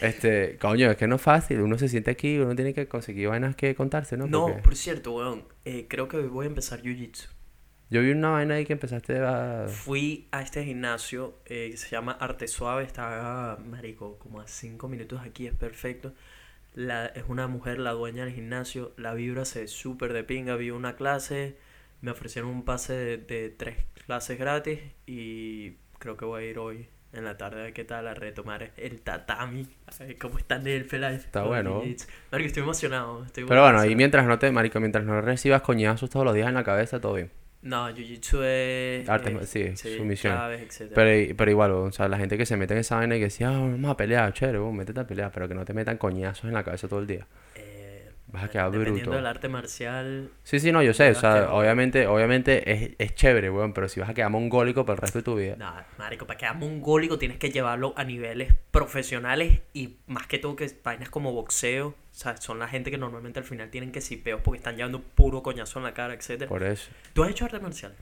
[0.00, 1.60] Este, coño, es que no es fácil.
[1.60, 4.26] Uno se siente aquí, uno tiene que conseguir vainas que contarse, ¿no?
[4.26, 7.28] No, por cierto, weón, eh, creo que voy a empezar Jiu-Jitsu.
[7.90, 9.66] Yo vi una vaina ahí que empezaste a.
[9.68, 14.88] Fui a este gimnasio eh, que se llama Arte Suave, está, marico, como a 5
[14.88, 16.12] minutos aquí, es perfecto.
[16.74, 20.70] La, es una mujer la dueña del gimnasio, la vibra se súper de pinga, vi
[20.70, 21.56] una clase,
[22.02, 26.58] me ofrecieron un pase de, de tres clases gratis y creo que voy a ir
[26.58, 29.66] hoy en la tarde qué tal a retomar el tatami,
[30.20, 31.14] cómo está en el Life.
[31.14, 31.82] Está bueno.
[32.30, 33.24] Marico, estoy emocionado.
[33.24, 36.48] Estoy Pero bueno, y mientras no te, marico, mientras no recibas coñazos todos los días
[36.48, 37.30] en la cabeza, todo bien.
[37.60, 39.08] No, Jiu-Jitsu es...
[39.08, 40.32] Arte- es- sí, sumisión.
[40.34, 40.94] llaves, etcétera.
[40.94, 43.24] Pero, pero igual, o sea, la gente que se mete en esa vaina y que
[43.24, 45.98] decía, ah, vamos a pelear, chévere, vos, métete a pelear, pero que no te metan
[45.98, 47.26] coñazos en la cabeza todo el día.
[47.56, 49.16] Eh, Vas a quedar dependiendo bruto.
[49.16, 53.50] del arte marcial, Sí, sí, no, yo sé, o sea, obviamente, obviamente es, es chévere,
[53.50, 55.56] weón, pero si vas a quedar mongólico por el resto de tu vida.
[55.56, 60.56] nada, marico, para quedar mongólico tienes que llevarlo a niveles profesionales y más que todo
[60.56, 64.00] que vainas como boxeo, o sea, son la gente que normalmente al final tienen que
[64.00, 66.48] sipeos porque están llevando puro coñazo en la cara, etcétera.
[66.48, 66.90] Por eso.
[67.12, 67.96] ¿Tú has hecho artes marciales?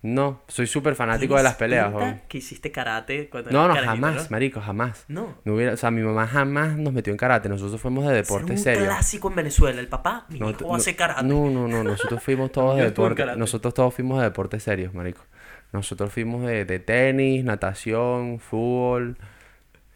[0.00, 3.90] No, soy súper fanático de las ¿Tienes peleas, que hiciste karate cuando No, no, carajito,
[3.90, 5.04] jamás, marico, jamás.
[5.08, 5.34] No.
[5.44, 7.50] No hubiera, o sea, mi mamá jamás nos metió en karate.
[7.50, 8.86] Nosotros fuimos de deporte un serio.
[8.86, 9.78] clásico en Venezuela.
[9.78, 11.24] El papá, mi No, hijo hace karate.
[11.24, 13.26] No, no, no, nosotros fuimos todos de deporte.
[13.36, 15.20] Nosotros todos fuimos de deportes serios, marico.
[15.74, 19.18] Nosotros fuimos de, de tenis, natación, fútbol,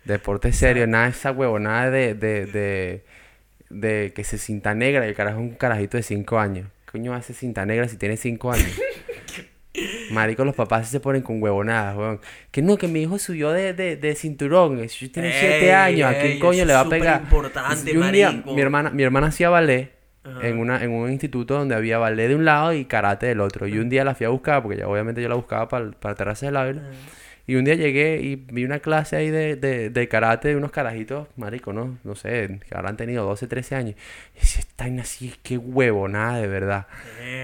[0.04, 3.04] deporte serio, nada de esa huevonada de, de, de,
[3.72, 6.68] de que se cinta negra y el carajo es un carajito de 5 años.
[6.86, 8.66] ¿Qué coño hace cinta negra si tiene 5 años?
[10.10, 12.20] Marico, los papás se ponen con huevonadas, weón.
[12.50, 14.86] Que no, que mi hijo subió de, de, de cinturón.
[14.90, 17.22] Si tiene Ey, 7 años, ¿a ey, quién coño le va a pegar?
[17.32, 18.52] un día, marico.
[18.54, 19.92] mi hermana, mi hermana hacía ballet
[20.24, 20.46] Ajá.
[20.46, 23.66] en, una, en un instituto donde había ballet de un lado y karate del otro.
[23.66, 26.14] Y un día la fui a buscar, porque ya obviamente yo la buscaba para, para
[26.14, 26.82] Terraza del Ávila.
[27.46, 30.70] Y un día llegué y vi una clase ahí de, de, de karate de unos
[30.70, 31.98] carajitos, marico, ¿no?
[32.04, 33.96] No sé, que habrán tenido 12, 13 años.
[34.36, 36.86] Y decía, esta vaina así, qué huevo, nada de verdad.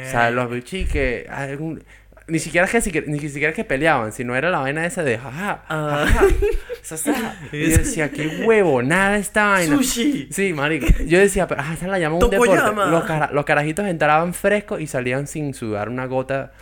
[0.07, 1.26] O sea, los bichis que...
[1.30, 1.82] algún-
[2.28, 5.16] ni siquiera es que ni siquiera es que peleaban, sino era la vaina esa de
[5.16, 6.07] jaja, Ah.
[6.82, 7.36] jaja, sa.
[7.53, 9.76] Y yo decía, qué huevo, nada esta vaina.
[9.76, 10.28] Sushi.
[10.30, 10.86] Sí, marico.
[11.07, 12.55] Yo decía, pero ah, esa la llaman un deporte.
[12.55, 16.53] Los, cara- los carajitos entraban frescos y salían sin sudar una gota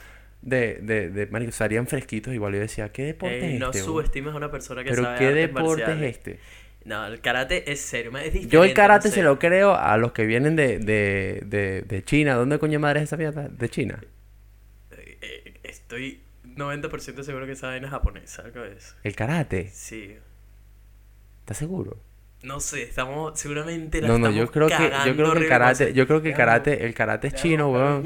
[0.43, 2.55] de, de, de marico, salían fresquitos igual.
[2.55, 3.79] Yo decía, ¿qué deporte Ey, es no este?
[3.79, 3.87] weón?
[3.87, 6.41] subestimes a una persona que Pero sabe ¿qué artes deporte es este?
[6.85, 8.11] No, el karate es serio.
[8.17, 11.43] Es diferente, Yo el karate no se lo creo a los que vienen de, de,
[11.45, 12.35] de, de China.
[12.35, 13.49] ¿Dónde coño madre es esa mierda?
[13.49, 14.01] De China.
[14.93, 18.43] Eh, eh, estoy 90% seguro que esa vaina es japonesa.
[18.43, 18.95] algo de eso.
[19.03, 19.69] El karate.
[19.73, 20.17] Sí.
[21.41, 21.97] ¿Estás seguro?
[22.43, 25.93] No sé, estamos seguramente la No, no, yo creo que yo creo que el karate,
[25.93, 28.05] yo creo que el karate, el karate es chino, weón.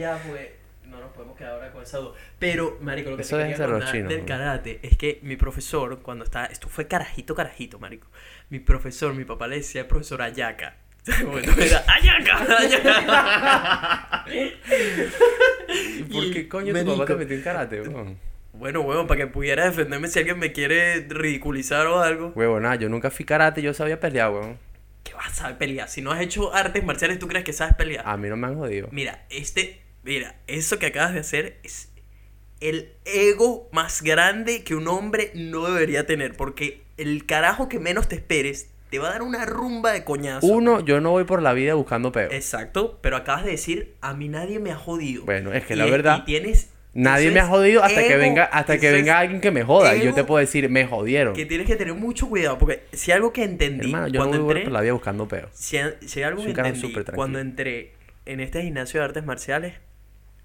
[1.45, 2.12] Ahora con esa duda.
[2.38, 5.36] Pero, marico, lo que Eso te debe quería contar chinos, del karate es que mi
[5.36, 6.47] profesor, cuando estaba...
[6.47, 8.09] Esto fue carajito, carajito, marico.
[8.49, 10.76] Mi profesor, mi papá le decía profesor Ayaka.
[11.26, 14.24] Bueno, era Ayaka, Ayaka.
[15.99, 18.18] ¿Y por qué coño tu papá te metió en karate, weón?
[18.53, 22.32] Bueno, huevón, para que pudiera defenderme si alguien me quiere ridiculizar o algo.
[22.34, 24.59] Huevo, nada, yo nunca fui karate, yo sabía pelear, weón.
[25.03, 25.88] ¿Qué vas a saber pelear?
[25.88, 28.07] Si no has hecho artes marciales, ¿tú crees que sabes pelear?
[28.07, 28.88] A mí no me han jodido.
[28.91, 31.90] Mira, este, mira, eso que acabas de hacer es
[32.61, 38.09] el ego más grande que un hombre no debería tener, porque el carajo que menos
[38.09, 40.46] te esperes te va a dar una rumba de coñazo.
[40.46, 42.30] Uno, yo no voy por la vida buscando peo.
[42.30, 45.24] Exacto, pero acabas de decir, a mí nadie me ha jodido.
[45.24, 48.44] Bueno, es que Y la verdad, y tienes, Nadie me ha jodido hasta que venga,
[48.44, 49.96] hasta que venga alguien que me joda.
[49.96, 51.34] Y yo te puedo decir, me jodieron.
[51.34, 54.44] Que tienes que tener mucho cuidado, porque si algo que entendí Hermano, yo no cuando
[54.44, 55.48] voy entré, por la vida buscando peo.
[55.53, 57.92] si, si algo Soy que entendí cuando entré
[58.26, 59.74] en este gimnasio de artes marciales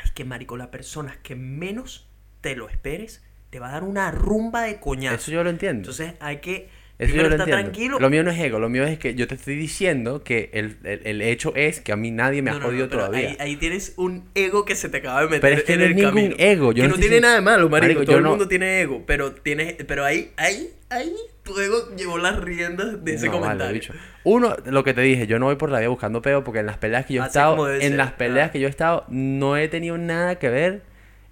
[0.06, 2.08] es que, marico, las personas que menos
[2.41, 5.16] te lo esperes te va a dar una rumba de coñazo.
[5.16, 5.80] Eso yo lo entiendo.
[5.89, 7.64] Entonces hay que Eso yo lo estar entiendo.
[7.72, 7.99] tranquilo.
[7.99, 10.78] Lo mío no es ego, lo mío es que yo te estoy diciendo que el,
[10.84, 13.30] el- el hecho es que a mí nadie me No, ha no, jodido todavía.
[13.32, 15.80] Ahí, ahí tienes un ego que se te acaba de meter Pero es que en
[15.80, 16.36] no el ningún camino.
[16.39, 17.99] ego, yo que no tiene nada de malo, marico.
[17.99, 21.14] Marico, todo el mundo tiene ego, pero tienes, pero ahí, ahí, ahí,
[21.46, 23.74] tu ego llevó las riendas de ese No, vale, comentario.
[23.76, 23.93] bicho.
[24.26, 26.66] Uno, lo que te dije, yo no voy por la vida buscando peo porque en
[26.66, 28.52] las peleas que yo he Así estado, en ser, las peleas ah.
[28.52, 30.82] que yo he estado, no he tenido nada que ver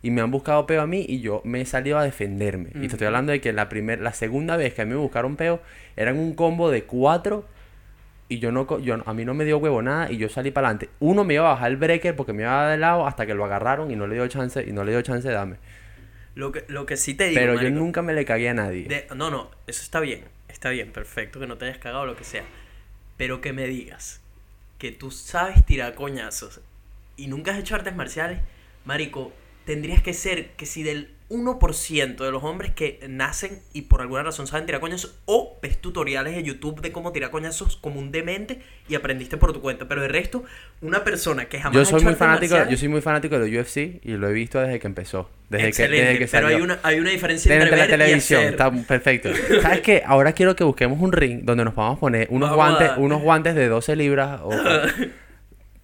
[0.02, 2.70] y me han buscado peo a mí y yo me he salido a defenderme.
[2.76, 4.98] Y te estoy hablando de que la primer, la segunda vez que a mí me
[4.98, 5.62] buscaron peo,
[5.96, 7.46] eran un combo de cuatro
[8.30, 10.52] y yo no, co- yo, a mí no me dio huevo nada y yo salí
[10.52, 10.90] para adelante.
[11.00, 13.46] Uno me iba a bajar el breaker porque me iba de lado hasta que lo
[13.46, 15.56] agarraron y no le dio chance, y no le dio chance de darme.
[16.36, 18.86] Lo que, lo que sí te digo, Pero yo nunca me le cagué a nadie.
[18.86, 22.16] De- no, no, eso está bien, está bien, perfecto, que no te hayas cagado lo
[22.16, 22.44] que sea.
[23.18, 24.22] Pero que me digas
[24.80, 26.62] que tú sabes tirar coñazos
[27.16, 28.40] y nunca has hecho artes marciales,
[28.86, 29.32] marico,
[29.66, 34.24] tendrías que ser que si del 1% de los hombres que nacen y por alguna
[34.24, 38.12] razón saben tirar coñazos o ves tutoriales de YouTube de cómo tirar coñazos como un
[38.12, 40.44] demente y aprendiste por tu cuenta, pero de resto,
[40.82, 43.60] una persona que jamás Yo ha soy hecho muy fanático, yo soy muy fanático de
[43.60, 46.62] UFC y lo he visto desde que empezó, desde que, Excelente, desde que pero hay
[46.62, 48.52] una, hay una diferencia entre la ver y televisión, hacer.
[48.52, 49.30] está perfecto.
[49.62, 50.04] ¿Sabes qué?
[50.06, 53.56] Ahora quiero que busquemos un ring donde nos a poner unos Vamos guantes, unos guantes
[53.56, 54.52] de 12 libras o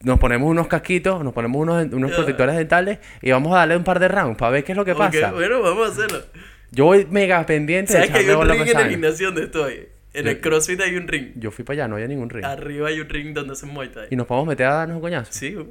[0.04, 3.84] nos ponemos unos casquitos, nos ponemos unos, unos protectores dentales y vamos a darle un
[3.84, 5.32] par de rounds para ver qué es lo que Ok, pasa.
[5.32, 6.24] bueno, vamos a hacerlo.
[6.72, 9.88] Yo voy mega pendiente de ¿Sabes que hay un ring en el gimnasio donde estoy?
[10.14, 11.32] En Yo- el CrossFit hay un ring.
[11.36, 12.44] Yo fui para allá, no había ningún ring.
[12.46, 14.08] Arriba hay un ring donde hacen Muay Thai.
[14.10, 15.32] Y nos podemos meter a darnos un coñazo.
[15.32, 15.68] Sí, güey.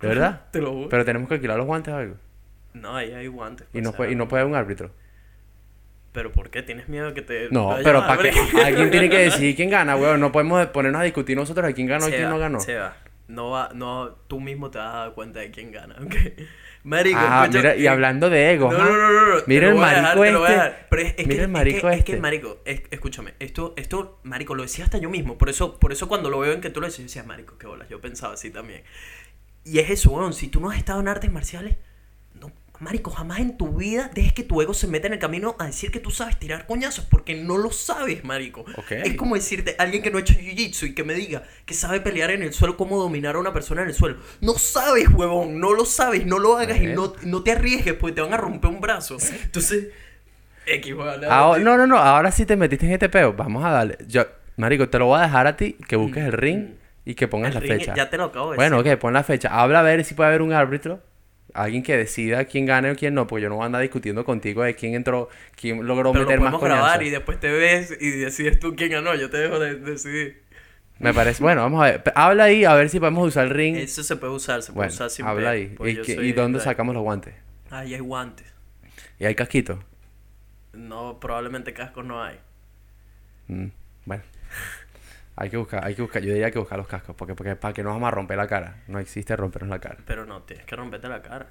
[0.00, 0.42] ¿De verdad?
[0.52, 0.88] Te lo juro.
[0.88, 2.14] Pero tenemos que alquilar los guantes o algo.
[2.74, 3.66] No, ahí hay guantes.
[3.70, 4.90] Y pues, no, puede, y no puede haber un árbitro.
[6.12, 6.62] ¿Pero por qué?
[6.62, 7.48] ¿Tienes miedo que te.?
[7.50, 8.30] No, pero a- para que
[8.64, 10.18] alguien tiene que decidir quién gana, weón.
[10.20, 12.60] No podemos ponernos a discutir nosotros de quién ganó y quién no ganó.
[12.60, 12.96] Se va.
[13.30, 16.14] No va, no, tú mismo te vas a dar cuenta de quién gana, ¿ok?
[16.82, 18.84] Marico, Ah, escucha- mira, y hablando de ego, No, ajá.
[18.86, 19.42] no, no, no, no.
[19.46, 21.24] Mira te el marico este.
[21.26, 22.20] Mira que, el marico que, es que, este.
[22.22, 25.36] marico, es- escúchame, esto, esto, marico, lo decía hasta yo mismo.
[25.38, 27.58] Por eso, por eso cuando lo veo en que tú lo decías, yo decía, marico,
[27.58, 27.88] qué bolas.
[27.88, 28.82] Yo pensaba así también.
[29.64, 30.32] Y es eso, weón.
[30.32, 31.80] Si tú no has estado en artes marciales, no,
[32.80, 35.66] marico, jamás en tu vida dejes que tu ego se meta en el camino a
[35.66, 38.62] decir que tú sabes tirar coñazos, porque no lo sabes, marico.
[38.76, 38.92] Ok.
[38.92, 42.00] Es como decirte, alguien que no ha hecho jiu-jitsu y que me diga que sabe
[42.00, 44.16] pelear en el suelo, cómo dominar a una persona en el suelo.
[44.40, 47.14] No sabes, huevón, no lo sabes, no lo hagas y Bueno.
[47.22, 49.18] no, no te arriesgues, porque te van a romper un brazo.
[49.44, 49.88] Entonces,
[50.66, 51.96] X, no, no, no.
[51.98, 53.32] Ahora sí te metiste en este peo.
[53.32, 53.98] Vamos a darle.
[54.06, 54.24] Yo,
[54.56, 56.70] marico, te lo voy a dejar a ti que busques el ring
[57.04, 57.94] y que pongas El la ring, fecha.
[57.94, 58.94] Ya te lo acabo de Bueno, decir.
[58.94, 59.48] ok, pon la fecha.
[59.60, 61.00] Habla a ver si puede haber un árbitro.
[61.54, 64.24] Alguien que decida quién gane o quién no, porque yo no voy a andar discutiendo
[64.24, 67.06] contigo de quién entró, quién logró Pero lo meter más podemos grabar coñazos.
[67.06, 69.14] y después te ves y decides tú quién ganó.
[69.14, 70.42] Yo te dejo de decidir.
[70.98, 71.42] Me parece.
[71.42, 72.02] Bueno, vamos a ver.
[72.14, 73.76] Habla ahí a ver si podemos usar el ring.
[73.76, 75.74] Eso se puede usar, se puede bueno, usar sin habla ahí.
[75.84, 77.34] ¿Y, soy y dónde sacamos los guantes?
[77.70, 78.46] Ahí hay guantes.
[79.18, 79.82] ¿Y hay casquito?
[80.72, 82.38] No, probablemente cascos no hay.
[83.48, 83.66] Mm,
[84.04, 84.22] bueno.
[85.40, 86.20] Hay que buscar, hay que buscar.
[86.22, 88.46] Yo diría que buscar los cascos, porque, porque para que no vamos a romper la
[88.46, 88.82] cara.
[88.88, 89.96] No existe rompernos la cara.
[90.06, 91.46] Pero no, tienes que romperte la cara.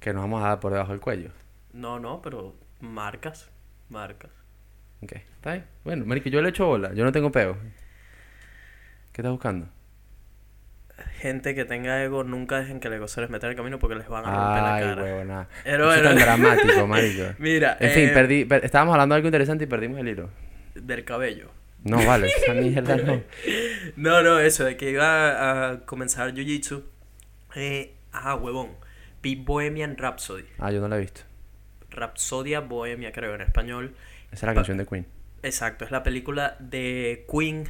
[0.00, 1.30] Que nos vamos a dar por debajo del cuello.
[1.72, 3.48] No, no, pero marcas,
[3.88, 4.32] marcas.
[5.02, 5.64] Ok, está bien.
[5.84, 6.92] Bueno, marico, yo le echo bola.
[6.92, 7.56] Yo no tengo peo.
[9.12, 9.68] ¿Qué estás buscando?
[11.20, 13.78] Gente que tenga ego, nunca dejen que el ego se les meta en el camino
[13.78, 15.02] porque les van a romper Ay, la cara.
[15.02, 15.48] huevona.
[15.64, 16.26] Pero Eso es tan bueno.
[16.44, 17.22] dramático, marico.
[17.38, 20.30] Mira, En fin, eh, perdí, per- estábamos hablando de algo interesante y perdimos el hilo.
[20.74, 21.50] del cabello.
[21.84, 23.22] No, vale, esa mierda no.
[23.96, 26.82] No, no, eso, de que iba a comenzar Jiu-Jitsu.
[27.56, 28.70] Eh, ah, huevón.
[29.22, 30.44] Vi Bohemian Rhapsody.
[30.58, 31.22] Ah, yo no la he visto.
[31.90, 33.94] Rhapsodia Bohemia, creo, en español.
[34.30, 35.06] Esa es la Pa- canción de Queen.
[35.42, 37.68] Exacto, es la película de Queen.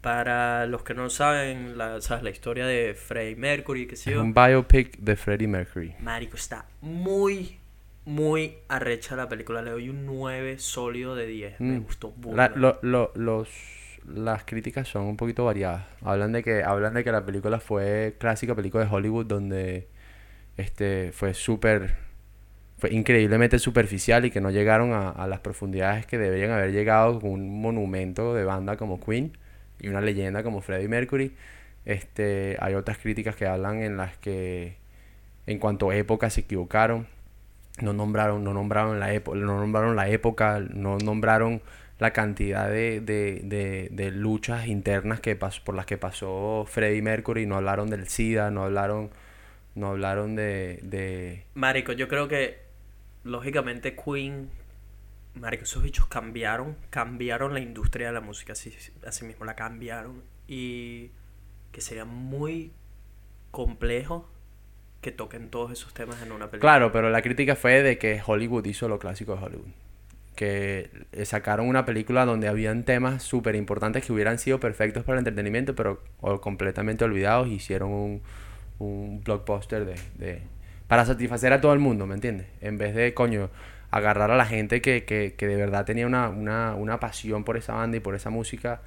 [0.00, 2.22] Para los que no saben, la, ¿sabes?
[2.24, 4.20] la historia de Freddie Mercury, que yo.
[4.20, 5.94] un biopic de Freddie Mercury.
[6.00, 7.58] Marico, está muy,
[8.04, 9.62] muy arrecha la película.
[9.62, 11.60] Le doy un 9 sólido de 10.
[11.60, 11.82] Me Mm.
[11.84, 12.48] gustó La- burda.
[12.56, 13.48] lo- lo- los,
[14.06, 15.84] las críticas son un poquito variadas.
[16.02, 19.88] Hablan de que hablan de que la película fue clásica película de Hollywood donde
[20.56, 21.96] este fue súper
[22.78, 27.20] fue increíblemente superficial y que no llegaron a, a las profundidades que deberían haber llegado
[27.20, 29.32] con un monumento de banda como Queen
[29.80, 31.34] y una leyenda como Freddie Mercury.
[31.86, 34.76] Este, hay otras críticas que hablan en las que
[35.46, 37.06] en cuanto a época se equivocaron.
[37.80, 41.60] No nombraron, no nombraron la época, no nombraron la época, no nombraron
[41.98, 47.02] la cantidad de, de, de, de luchas internas que pasó, por las que pasó Freddie
[47.02, 49.10] Mercury, no hablaron del SIDA, no hablaron,
[49.74, 52.58] no hablaron de, de Marico, yo creo que
[53.22, 54.50] lógicamente Queen,
[55.34, 58.72] Marico, esos bichos cambiaron, cambiaron la industria de la música, así,
[59.06, 61.10] así mismo la cambiaron y
[61.72, 62.72] que sería muy
[63.50, 64.28] complejo
[65.04, 66.72] que toquen todos esos temas en una película.
[66.72, 69.68] Claro, pero la crítica fue de que Hollywood hizo lo clásico de Hollywood.
[70.34, 75.16] Que eh, sacaron una película donde habían temas súper importantes que hubieran sido perfectos para
[75.16, 77.46] el entretenimiento, pero o completamente olvidados.
[77.46, 78.22] Hicieron un,
[78.80, 80.42] un blockbuster de, de-
[80.88, 82.46] para satisfacer a todo el mundo, ¿me entiendes?
[82.60, 83.48] En vez de, coño,
[83.92, 87.56] agarrar a la gente que, que, que de verdad tenía una, una, una pasión por
[87.56, 88.80] esa banda y por esa música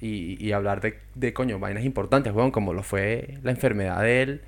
[0.00, 4.40] y, y hablar de, de, coño, vainas importantes, como lo fue la enfermedad de él,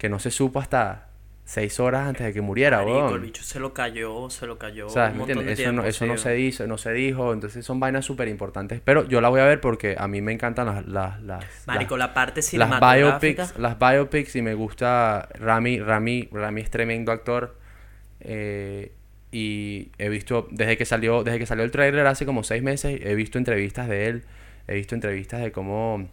[0.00, 1.06] que no se supo hasta
[1.44, 3.12] seis horas antes de que muriera, weón.
[3.14, 5.10] el bicho se lo cayó, se lo cayó ¿Sabes?
[5.12, 5.58] un ¿Me montón entiendes?
[5.58, 8.80] de Eso no, eso se dice, no se dijo, entonces son vainas súper importantes.
[8.84, 11.96] Pero yo la voy a ver porque a mí me encantan las, las, las, Marico,
[11.96, 13.42] la parte las, las cinematográfica.
[13.46, 17.56] biopics, las biopics y me gusta Rami, Rami, Rami es tremendo actor.
[18.20, 18.92] eh,
[19.32, 23.00] y he visto, desde que salió, desde que salió el trailer hace como seis meses,
[23.04, 24.24] he visto entrevistas de él,
[24.66, 26.08] he visto entrevistas de cómo,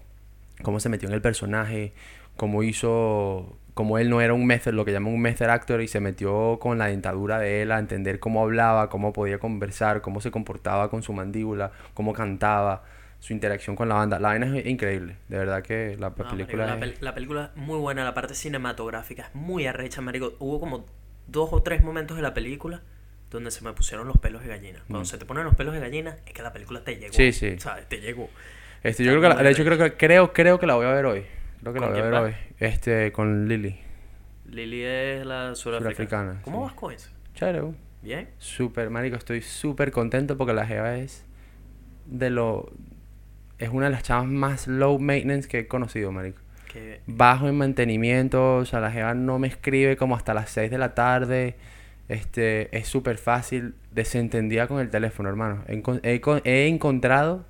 [0.62, 1.94] cómo se metió en el personaje,
[2.36, 5.88] cómo hizo, cómo él no era un method, lo que llaman un method actor, y
[5.88, 10.20] se metió con la dentadura de él a entender cómo hablaba, cómo podía conversar, cómo
[10.20, 12.84] se comportaba con su mandíbula, cómo cantaba,
[13.20, 14.20] su interacción con la banda.
[14.20, 16.82] La vaina es increíble, de verdad que la No, marico, película la, es...
[16.82, 20.34] pel- la película es muy buena, la parte cinematográfica es muy arrecha, marico.
[20.40, 20.86] Hubo como
[21.28, 22.82] dos o tres momentos de la película
[23.32, 24.80] donde se me pusieron los pelos de gallina.
[24.90, 25.06] Cuando Mm.
[25.06, 27.14] se te ponen los pelos de gallina es que la película te llegó.
[27.14, 27.58] Sí, sí.
[27.60, 27.88] ¿Sabes?
[27.90, 28.30] Te llegó.
[28.84, 30.86] Este, yo creo que la- muy de hecho creo que creo creo que la voy
[30.86, 31.26] a ver hoy.
[31.62, 32.36] Creo que la ¿Con voy a ver hoy.
[32.60, 33.80] Este con Lily.
[34.46, 36.42] Lily es la surafricana.
[36.44, 36.64] ¿Cómo sí.
[36.64, 37.10] vas con eso?
[37.34, 37.74] Chévere.
[38.02, 38.30] ¿Bien?
[38.38, 41.26] Súper, marico, estoy súper contento porque la jeva es
[42.06, 42.72] de lo
[43.60, 46.40] es una de las chavas más low maintenance que he conocido, marico.
[46.72, 50.70] Que Bajo en mantenimiento, o sea, la jeva no me escribe como hasta las 6
[50.70, 51.56] de la tarde.
[52.08, 55.64] Este, es súper fácil, desentendida con el teléfono, hermano.
[55.68, 57.46] He, he encontrado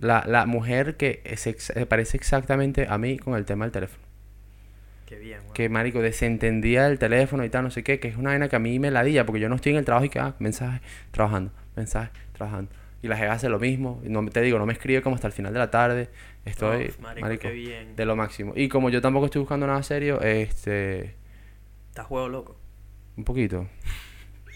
[0.00, 4.02] la, la mujer que se se parece exactamente a mí con el tema del teléfono.
[5.06, 5.52] Qué bien, weón.
[5.54, 8.56] Que, marico, desentendía el teléfono y tal, no sé qué, que es una vaina que
[8.56, 10.80] a mí me ladilla, porque yo no estoy en el trabajo y que, ah, mensaje,
[11.10, 12.70] trabajando, mensaje, trabajando.
[13.02, 15.32] Y la jeva hace lo mismo, no, te digo, no me escribe como hasta el
[15.32, 16.10] final de la tarde,
[16.44, 17.96] estoy, Uf, marico, marico, qué bien.
[17.96, 18.52] de lo máximo.
[18.54, 21.16] Y como yo tampoco estoy buscando nada serio, este,
[21.88, 22.56] Estás juego loco.
[23.16, 23.66] un poquito,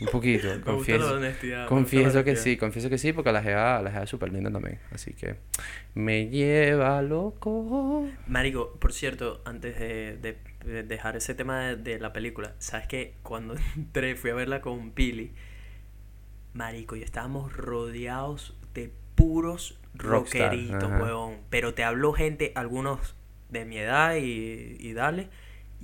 [0.01, 1.15] un poquito, Me gusta la confieso.
[1.15, 1.73] honestidad.
[1.73, 2.37] gusta la Confieso que honestidad.
[2.37, 4.79] sí, confieso que sí, porque la jeva, la es súper linda también.
[4.93, 5.37] Así que
[5.95, 8.19] me lleva loco.
[8.27, 12.87] Marico, por cierto, antes de, de- de dejar ese tema de, de la película, ¿sabes
[12.89, 15.33] que Cuando entré, fui a verla con Pili,
[16.53, 21.39] Marico, y estábamos rodeados de puros rockeritos, huevón.
[21.51, 23.15] Pero te habló gente, algunos
[23.51, 25.29] de mi edad y, y dale,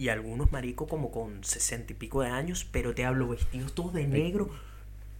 [0.00, 3.92] y algunos, marico, como con sesenta y pico de años, pero te hablo vestidos todos
[3.92, 4.48] de negro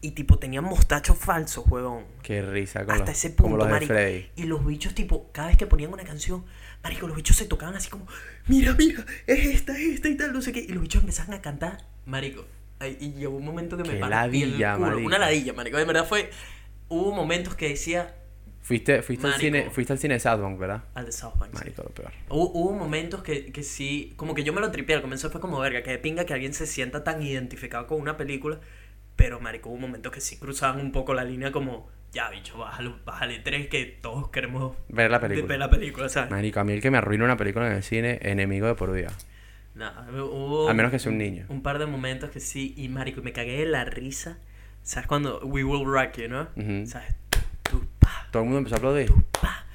[0.01, 2.05] y tipo tenían mostachos falsos, huevón.
[2.23, 3.93] Qué risa con Hasta los, ese punto, marico.
[4.37, 6.47] Y los bichos, tipo, cada vez que ponían una canción,
[6.83, 8.07] marico, los bichos se tocaban así como,
[8.47, 10.61] mira, mira, es esta, es esta y tal, no sé qué.
[10.61, 12.47] Y los bichos empezaban a cantar, marico.
[12.79, 14.15] ay, y llegó un momento que me Qué partí
[14.45, 14.87] el ladilla, culo.
[14.87, 15.07] marico.
[15.09, 15.77] Una ladilla, marico.
[15.77, 16.31] De verdad fue,
[16.89, 18.15] hubo momentos que decía,
[18.63, 20.85] Fuiste, fuiste, al cine, fuiste al cine de Southbank, ¿verdad?
[20.95, 21.51] Al de South Bank.
[21.53, 21.59] sí.
[21.59, 22.13] Marico, lo peor.
[22.29, 25.41] Hubo, hubo momentos que, que sí, como que yo me lo tripié, al comienzo fue
[25.41, 28.61] como verga, que de pinga que alguien se sienta tan identificado con una película,
[29.17, 32.93] pero marico, hubo momentos que sí cruzaban un poco la línea como, ya bicho, bájale,
[33.05, 35.49] bájale tres que todos queremos Ver la película.
[35.49, 36.31] ver la película, ¿sabes?
[36.31, 38.93] Marico, a mí el que me arruina una película en el cine, enemigo de por
[38.93, 39.11] vida.
[39.75, 41.47] Nada, hubo A menos que sea un niño.
[41.49, 44.39] un par de momentos que sí, y marico, me cagué de la risa,
[44.83, 45.07] ¿sabes?
[45.07, 46.43] Cuando We Will Rock You, ¿no?
[46.57, 46.87] Ujú.
[46.87, 47.15] ¿Sabes?
[48.31, 49.13] Todo el mundo empezó a aplaudir.
[49.41, 49.67] pa,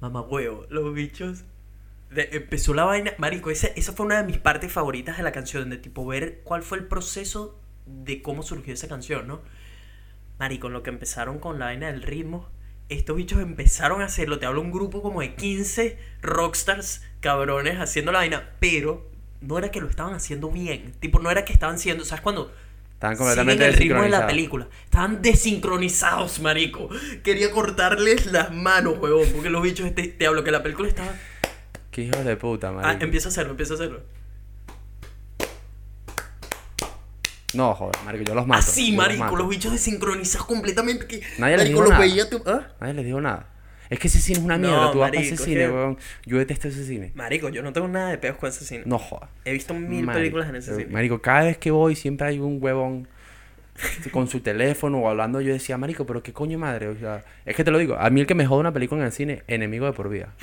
[0.00, 1.44] mamá huevo, los bichos.
[2.10, 5.68] empezó la vaina, marico, esa, esa fue una de mis partes favoritas de la canción,
[5.70, 9.40] de tipo ver cuál fue el proceso de cómo surgió esa canción, ¿no?
[10.38, 12.48] Marico, en lo que empezaron con la vaina del ritmo,
[12.88, 18.12] estos bichos empezaron a hacerlo, te hablo un grupo como de 15 rockstars cabrones haciendo
[18.12, 21.78] la vaina, pero no era que lo estaban haciendo bien, tipo, no era que estaban
[21.78, 22.52] siendo, ¿sabes cuando
[22.98, 24.32] Estaban completamente el ritmo de la desincronizados.
[24.32, 24.68] película.
[24.84, 26.88] Estaban desincronizados, marico.
[27.22, 31.12] Quería cortarles las manos, huevón, porque los bichos, este, te hablo que la película estaba...
[31.92, 33.04] Qué hijos de puta, Ah, marico.
[33.04, 34.00] empieza a hacerlo, empieza a hacerlo.
[37.54, 38.58] No, joder, marico, yo los mato.
[38.60, 41.06] Así, yo marico, los bichos desincronizados completamente.
[41.06, 42.00] Que, Nadie les marico, dijo los nada.
[42.00, 42.42] veía tú...
[42.46, 42.68] ¿Ah?
[42.80, 43.46] Nadie les dijo nada.
[43.90, 44.92] Es que ese cine es una No, mierda.
[44.92, 45.98] Tú vas para marico, ese es cine, que- weón.
[46.26, 47.12] Yo detesto ese cine.
[47.14, 48.82] Marico, yo no tengo nada de peos con ese cine.
[48.86, 49.30] No jodas.
[49.44, 50.88] He visto mil Marico, películas en ese cine.
[50.90, 53.08] Marico, cada vez que voy siempre hay un huevón
[54.12, 55.40] con su teléfono o hablando.
[55.40, 56.88] Yo decía, marico, pero qué coño madre.
[56.88, 57.96] O sea, es que te lo digo.
[57.98, 60.34] A mí el que me jode una película en el cine, enemigo de por vida.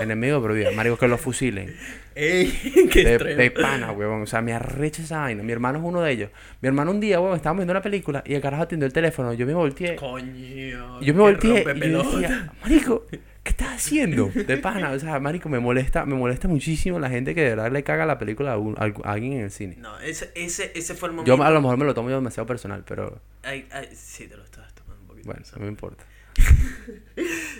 [0.00, 0.70] enemigo de por vida.
[0.72, 1.74] Marico, que lo fusilen.
[2.14, 4.22] Ey, qué De, de pana, huevón.
[4.22, 5.42] O sea, me arrecha esa vaina.
[5.42, 6.30] Mi hermano es uno de ellos.
[6.60, 9.32] Mi hermano un día, huevón, estábamos viendo una película y el carajo atendió el teléfono.
[9.32, 9.96] Yo me volteé.
[9.96, 11.00] Coño.
[11.00, 13.06] Yo me volteé y yo decía, marico,
[13.48, 14.28] ¿qué estás haciendo?
[14.28, 17.72] De pana, o sea, marico, me molesta, me molesta muchísimo la gente que de verdad
[17.72, 19.76] le caga la película a, un- a alguien en el cine.
[19.78, 21.34] No, ese, ese, ese fue el momento.
[21.36, 24.36] Yo a lo mejor me lo tomo yo demasiado personal, pero Ay, ay, sí, te
[24.36, 25.26] lo estás tomando un poquito.
[25.26, 25.60] bueno, personal.
[25.60, 26.04] no me importa.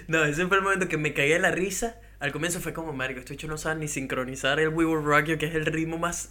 [0.08, 1.96] No, ese fue el momento que me cagué de la risa.
[2.20, 5.26] Al comienzo fue como, marico, esto hecho no sabe ni sincronizar el We Will Rock
[5.26, 6.30] You, que es el ritmo más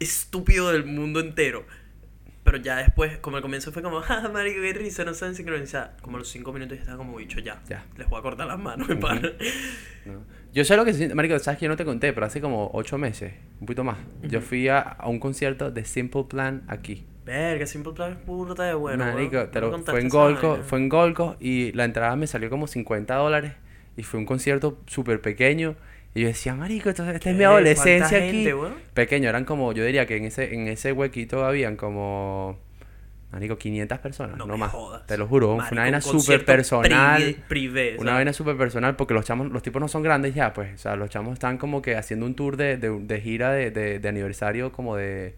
[0.00, 1.64] estúpido del mundo entero.
[2.50, 5.96] Pero ya después, como al comienzo fue como, ah, marico, qué risa, no saben sincronizar.
[6.02, 7.60] Como a los cinco minutos ya estaba como bicho, ya.
[7.68, 7.84] Ya.
[7.96, 9.30] Les voy a cortar las manos, me pana.
[10.04, 10.24] ¿no?
[10.52, 12.40] Yo sé lo que se siente, marico, sabes que yo no te conté, pero hace
[12.40, 16.64] como ocho meses, un poquito más, yo fui a, a un concierto de Simple Plan
[16.66, 17.06] aquí.
[17.24, 19.04] Verga, Simple Plan es puta de bueno.
[19.04, 19.50] marico, weón.
[19.52, 23.14] te lo- fue en Golco, fue en Golco y la entrada me salió como 50
[23.14, 23.52] dólares
[23.96, 25.76] y fue un concierto súper pequeño
[26.14, 28.44] y yo decía, marico, esto- esta es mi adolescencia ¿Cuánta aquí.
[28.44, 28.54] gente?
[28.94, 32.58] Pequeño, eran como, yo diría que en ese, en ese huequito habían como,
[33.32, 34.72] marico, 500 personas, No no, más.
[34.72, 35.06] jodas.
[35.06, 37.22] Te lo juro, Marico, una vaina súper personal.
[37.22, 40.52] privé- privé, Una vaina súper personal porque los chamos, los tipos no son grandes ya,
[40.52, 40.74] pues.
[40.74, 43.70] O sea, los chamos están como que haciendo un tour de, de, de gira de,
[43.70, 45.34] de, de aniversario como de...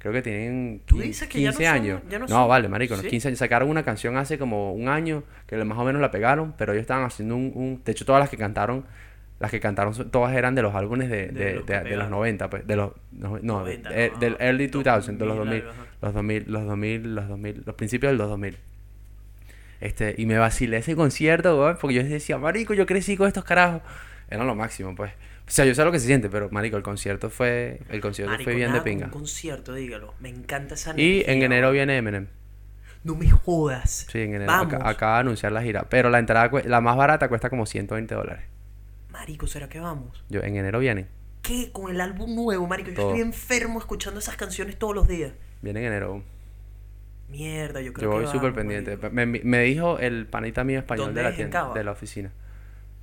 [0.00, 2.00] Creo que tienen Tú 15, dices que ya no son- años.
[2.10, 3.08] ya no no, son- vale, marico, ¿Sí?
[3.08, 3.38] 15 años.
[3.38, 6.82] Sacaron una canción hace como un año que más o menos la pegaron, pero ellos
[6.82, 7.52] estaban haciendo un...
[7.54, 8.84] un- de hecho, todas las que cantaron,
[9.40, 11.88] las que cantaron todas eran de los álbumes de, De de, los de- de los
[11.88, 12.10] pegaron.
[12.10, 12.66] 90, pues.
[12.66, 12.92] De los...
[13.12, 15.54] No, no, 90, de- no, del early 2000, de los 2000 2000.
[15.60, 15.86] algo, ajá.
[16.02, 18.58] Los 2000, los 2000, los 2000, los principios del 2000.
[19.80, 23.44] Este, y me vacilé ese concierto, weón, porque yo decía, marico, yo crecí con estos
[23.44, 23.82] carajos.
[24.30, 25.12] Era lo máximo, pues.
[25.46, 28.30] O sea, yo sé lo que se siente, pero, marico, el concierto fue, el concierto
[28.32, 29.06] Marico, fue bien nada de pinga.
[29.06, 30.14] Un concierto, dígalo.
[30.20, 32.28] Me encanta esa Y energía, en enero viene Eminem.
[33.02, 34.06] No me jodas.
[34.10, 34.74] Sí, en enero Vamos.
[34.82, 35.84] acaba de anunciar la gira.
[35.90, 38.44] Pero la entrada, la más barata cuesta como 120 dólares.
[39.14, 40.22] Marico, ¿será que vamos?
[40.28, 41.06] Yo, en enero viene.
[41.40, 41.70] ¿Qué?
[41.72, 42.90] Con el álbum nuevo, marico.
[42.90, 43.08] Yo Todo.
[43.10, 45.32] estoy enfermo escuchando esas canciones todos los días.
[45.62, 46.22] Viene en enero.
[47.28, 48.96] Mierda, yo Yo creo que voy súper vamos, pendiente.
[48.96, 49.14] marico.
[49.14, 51.34] Me, me dijo el panita mío español ¿Dónde de la es?
[51.34, 51.74] ¿En tienda, Cava?
[51.74, 52.32] de la oficina.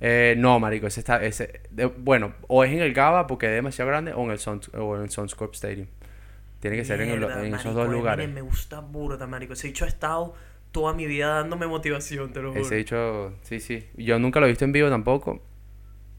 [0.00, 3.52] Eh, no, marico, ese está, ese, de- bueno, o es en el Gaba porque es
[3.52, 5.86] demasiado grande o en el Suns, o en el Sunscorp Stadium.
[6.60, 8.28] Tiene que ser en, el- Mierda, en esos marico, dos Eminem lugares.
[8.30, 9.52] Me gusta burda, marico.
[9.54, 10.34] Ese dicho ha estado
[10.72, 12.62] toda mi vida dándome motivación, te lo juro.
[12.62, 13.86] Ese dicho, sí, sí.
[13.96, 15.40] Yo nunca lo he visto en vivo tampoco.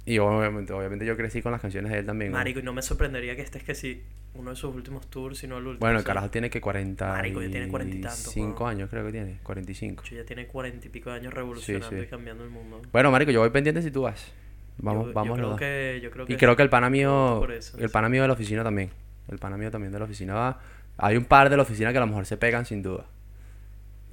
[0.06, 2.32] Y obviamente, obviamente yo crecí con las canciones de él también.
[2.32, 2.38] ¿no?
[2.38, 5.38] Marico, y no me sorprendería que este es que sí, uno de sus últimos tours,
[5.38, 5.80] si no el último.
[5.80, 6.08] Bueno, el sí.
[6.08, 8.56] carajo tiene que 40 Marico, ya tiene 40 y tantos, weón.
[8.68, 10.04] años creo que tiene, 45.
[10.04, 12.04] Yo ya tiene cuarenta y pico de años revolucionando sí.
[12.04, 12.82] y cambiando el mundo.
[12.92, 14.32] Bueno, marico, yo voy pendiente si tú vas.
[14.78, 17.48] Vamos, yo, vamos yo creo que, yo creo que Y creo que el pana mío,
[17.50, 17.94] eso, el sí.
[17.94, 18.90] pana mío de la oficina también.
[19.30, 20.60] El pana mío también de la oficina va.
[20.98, 23.06] Hay un par de la oficina que a lo mejor se pegan sin duda.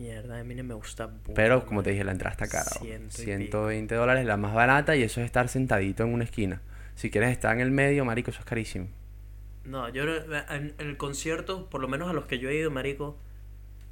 [0.00, 2.70] Mierda, Eminem me gusta burda, Pero como te dije, la entrada está cara.
[2.80, 2.86] ¿no?
[3.10, 6.62] Ciento y 120 dólares, la más barata, y eso es estar sentadito en una esquina.
[6.94, 8.88] Si quieres estar en el medio, marico, eso es carísimo.
[9.64, 10.14] No, yo no-
[10.54, 13.18] en, el concierto, por lo menos a los que yo he ido, marico.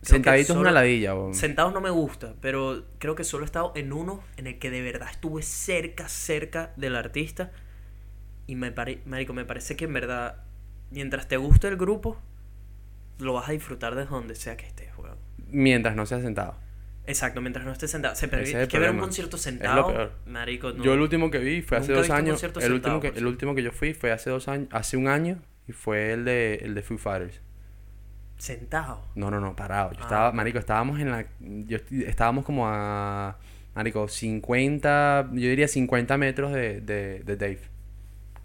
[0.00, 1.34] Sentadito es una ladilla, bo.
[1.34, 4.70] Sentados no me gusta, pero creo que solo he estado en uno en el que
[4.70, 7.52] de verdad estuve cerca, cerca del artista.
[8.46, 10.36] Y me pare, marico, me parece que en verdad,
[10.90, 12.16] mientras te guste el grupo,
[13.18, 14.88] lo vas a disfrutar desde donde sea que estés.
[15.51, 16.57] Mientras no sea sentado.
[17.07, 18.14] Exacto, mientras no estés sentado.
[18.14, 20.12] Se, es que ver un concierto Es lo sentado, peor.
[20.26, 20.84] marico, no.
[20.84, 22.42] Yo el último que vi fue hace dos años.
[22.42, 24.96] El último, sentado, que, por el último que yo fui fue hace dos años, hace
[24.99, 27.40] un año, y fue el de, el de Foo Fighters.
[28.36, 29.05] Sentado.
[29.14, 29.90] No, no, no, parado.
[29.92, 30.34] Yo Ah, estaba, ok.
[30.34, 31.26] marico, estábamos en la...
[31.40, 33.38] Yo estábamos como a,
[33.74, 37.61] marico, 50, yo diría 50 metros de, de, de Dave.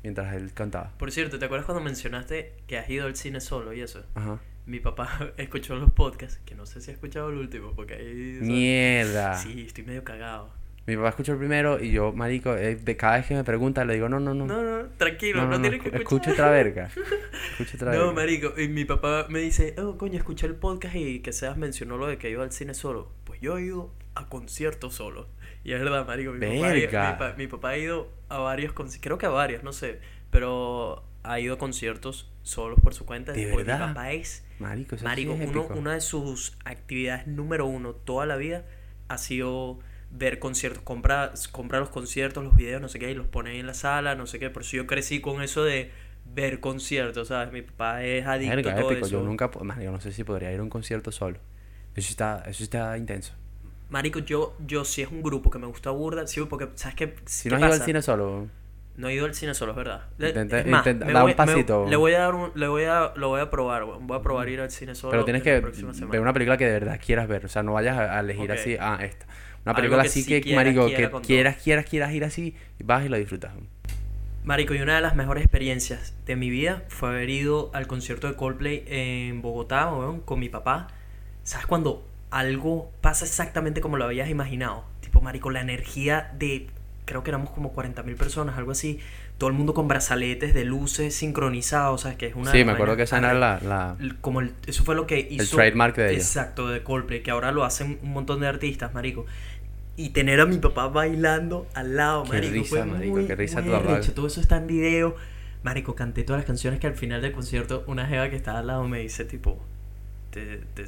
[0.04, 0.91] Mientras él cantaba.
[0.97, 4.04] Por cierto, ¿te acuerdas cuando mencionaste que has ido al cine solo y eso?
[4.16, 4.39] Ajá.
[4.66, 8.38] Mi papá escuchó los podcasts, que no sé si ha escuchado el último, porque ahí...
[8.41, 9.38] Mierda.
[9.38, 10.49] Sí, estoy medio cagado.
[10.86, 13.86] Mi papá escuchó el primero y yo, marico, eh, de cada vez que me pregunta
[13.86, 14.45] le digo, no, no, no.
[14.45, 16.30] No, no, tranquilo, no, no, no, tienes que escu- escuchar.
[16.30, 16.89] escucha otra verga.
[17.51, 18.05] Escucha otra verga.
[18.05, 21.55] No, marico, y mi papá me dice, oh, coño, escuché el podcast y que Sebas
[21.57, 23.11] mencionó lo de que iba al cine solo.
[23.24, 25.30] Pues yo he ido a conciertos solo.
[25.64, 26.88] Y es verdad, marico, mi papá, mi,
[27.18, 29.99] pa- mi papá ha ido a varios conciertos, creo que a varios, no sé,
[30.32, 33.32] pero ha ido a conciertos solos por su cuenta.
[33.32, 33.80] ¿De verdad?
[33.80, 38.26] Mi papá es, Marico, sí marico, es uno, una de sus actividades número uno toda
[38.26, 38.66] la vida
[39.09, 39.80] ha sido
[40.11, 43.59] ver conciertos, compra, compra los conciertos, los videos, no sé qué, y los pone ahí
[43.59, 44.49] en la sala, no sé qué.
[44.49, 45.91] Por eso yo crecí con eso de
[46.34, 47.51] ver conciertos, ¿sabes?
[47.51, 49.07] Mi papá es adicto Verga, a todo épico.
[49.07, 49.18] eso.
[49.18, 51.39] Yo nunca, po- marico, no sé si podría ir a un concierto solo.
[51.95, 53.34] Eso está, eso está intenso.
[53.89, 57.16] Marico, yo, yo sí es un grupo que me gusta burda, sí, porque, ¿sabes qué?
[57.26, 58.49] Si ¿Qué no has ido al cine solo,
[58.96, 60.02] No he ido al cine solo, es verdad.
[60.20, 61.88] Le- Intenta- es más, intenta- da un voy- me- pasito.
[61.89, 64.50] le voy a dar un, le voy a, lo voy a probar, voy a probar
[64.50, 65.12] ir al cine solo.
[65.12, 67.46] pero tienes en que ver una película que de verdad quieras ver.
[67.46, 69.26] O sea, no vayas a, a elegir así, ah, esta.
[69.66, 72.24] Una Algo película que así sí que, quiera, marico, quiera que quieras, quieras, quieras ir
[72.26, 73.54] así, vas y lo disfrutas.
[74.44, 78.28] Marico, y una de las mejores experiencias de mi vida fue haber ido al concierto
[78.28, 80.88] de Coldplay en Bogotá, weón, con mi papá.
[81.44, 84.84] ¿Sabes cuando algo pasa exactamente como lo habías imaginado?
[85.00, 86.68] Tipo, marico, la energía de,
[87.06, 88.99] creo que éramos como 40.000 personas, algo así.
[89.38, 92.18] Todo el mundo con brazaletes de luces sincronizados, ¿sabes?
[92.18, 93.60] Que es una Sí, me acuerdo que esa era la...
[93.62, 93.95] la...
[93.99, 96.24] el- como el- eso fue lo que hizo trademark de ellos.
[96.24, 99.26] exacto de Coldplay que ahora lo hacen un montón de artistas marico
[99.95, 103.36] y tener a mi papá bailando al lado Qué marico risa, fue marico, muy, qué
[103.36, 104.14] risa muy tu arrecho.
[104.14, 105.16] todo eso está en video
[105.64, 108.68] marico canté todas las canciones que al final del concierto una jeva que estaba al
[108.68, 109.60] lado me dice tipo
[110.32, 110.86] te, te,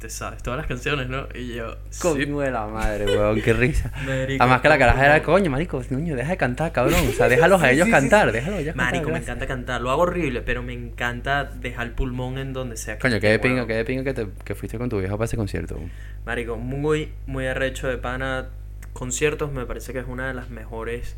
[0.00, 3.52] te sabes todas las canciones no y yo sí, Coño de la madre, weón, qué
[3.52, 3.92] risa.
[4.06, 7.06] marico, Además que la caraja era, coño, marico, niño, deja de cantar, cabrón.
[7.08, 9.12] O sea, déjalos a Sí, ellos sí, cantar, déjalos a ellos Marico, cantar.
[9.12, 9.80] me encanta cantar.
[9.82, 12.96] Lo hago horrible, pero me encanta dejar el pulmón en donde sea.
[12.96, 15.16] que Coño, qué de pinga, qué de pinga que, te, que fuiste con tu viejo
[15.16, 15.78] para ese concierto.
[16.24, 18.48] Marico, muy, muy arrecho de pana.
[18.94, 21.16] Conciertos me parece que es una de las mejores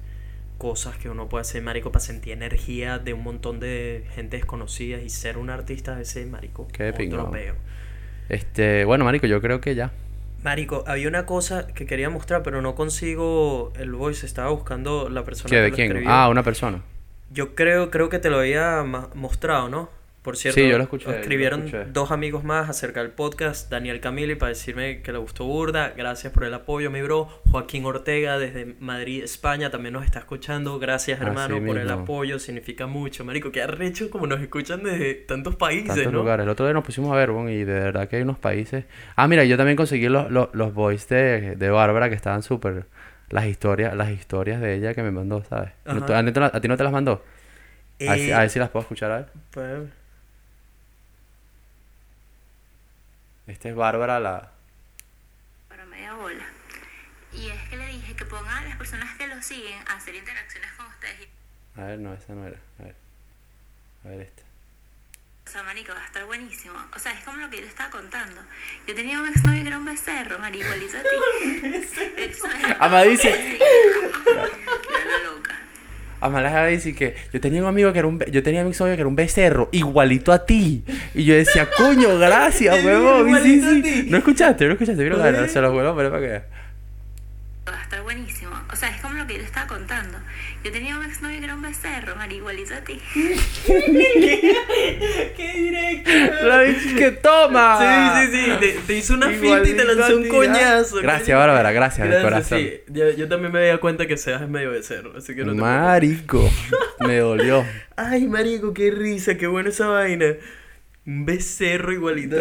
[0.58, 5.00] cosas que uno puede hacer, marico, para sentir energía de un montón de gente desconocida
[5.00, 6.68] y ser un artista de ese, marico.
[6.72, 7.54] Qué de otro peo.
[8.32, 9.92] Este, bueno, marico, yo creo que ya.
[10.42, 14.24] Marico, había una cosa que quería mostrar, pero no consigo el voice.
[14.26, 15.86] Estaba buscando la persona ¿Qué, que de lo quién?
[15.88, 16.10] escribió.
[16.10, 16.82] Ah, una persona.
[17.30, 18.82] Yo creo, creo que te lo había
[19.14, 19.90] mostrado, ¿no?
[20.22, 21.84] Por cierto, Sí, yo lo escuché, yo lo escribieron escuché.
[21.86, 26.32] dos amigos más acerca del podcast, Daniel Camili para decirme que le gustó burda, gracias
[26.32, 27.26] por el apoyo, mi bro.
[27.50, 32.38] Joaquín Ortega desde Madrid, España, también nos está escuchando, gracias Así hermano por el apoyo,
[32.38, 36.20] significa mucho, marico, qué arrecho como nos escuchan desde tantos países, Tantos ¿no?
[36.20, 36.44] lugares.
[36.44, 38.84] El otro día nos pusimos a ver, bon, y de verdad que hay unos países.
[39.16, 42.86] Ah, mira, yo también conseguí los, los, los voice de, de Bárbara que estaban súper.
[43.30, 45.70] Las historias, las historias de ella que me mandó, ¿sabes?
[45.84, 46.06] ¿No Ajá.
[46.06, 46.12] tú-
[46.44, 47.24] ¿A, ti no te las mandó?
[48.06, 49.26] A ver, si, Eh, a ver si las puedo escuchar, a ver.
[49.50, 49.66] pues,
[53.46, 54.50] Esta es Bárbara, la.
[55.68, 56.44] para media bola.
[57.32, 60.14] Y es que le dije que pongan a las personas que lo siguen a hacer
[60.14, 61.20] interacciones con ustedes.
[61.22, 62.58] Y, A ver, no, esa no era.
[62.78, 62.94] A ver.
[64.04, 64.42] A ver esta.
[65.46, 66.74] o sea, marico, va a estar buenísimo.
[66.94, 68.40] O sea, es como lo que yo te estaba contando.
[68.86, 72.28] Yo tenía un exnovio que era un becerro, marico, igualito a ti.
[72.78, 73.58] Ama dice-.
[76.26, 78.94] Amalaja dice que yo tenía un amigo que era un be- yo tenía un exnovio
[78.94, 83.82] que era un becerro igualito a ti y yo decía coño gracias huevón sí, sí.
[83.82, 84.06] ti.
[84.10, 85.48] no escuchaste no escuchaste Joder.
[85.48, 86.61] se los vuelvo a poner para que
[87.92, 88.52] estar buenísimo.
[88.72, 90.16] O sea, es como lo que yo estaba contando.
[90.64, 92.98] Yo tenía un exnovio que era un becerro, marico, igualito a ti.
[95.36, 96.10] ¡Qué directo!
[96.62, 100.28] dice que toma Sí, sí, sí, te, te hizo una finta y te lanzó un
[100.28, 100.96] coñazo.
[101.02, 101.36] Gracias.
[101.36, 102.60] Bárbara, gracias, de corazón.
[102.60, 102.80] sí.
[102.88, 105.60] Yo, yo también me di cuenta que Sebas es medio becerro, así que no te
[105.60, 106.50] marico
[107.00, 107.66] me dolió
[107.96, 110.26] Ay, marico, qué risa, qué buena esa vaina.
[111.04, 112.36] Un becerro igualito.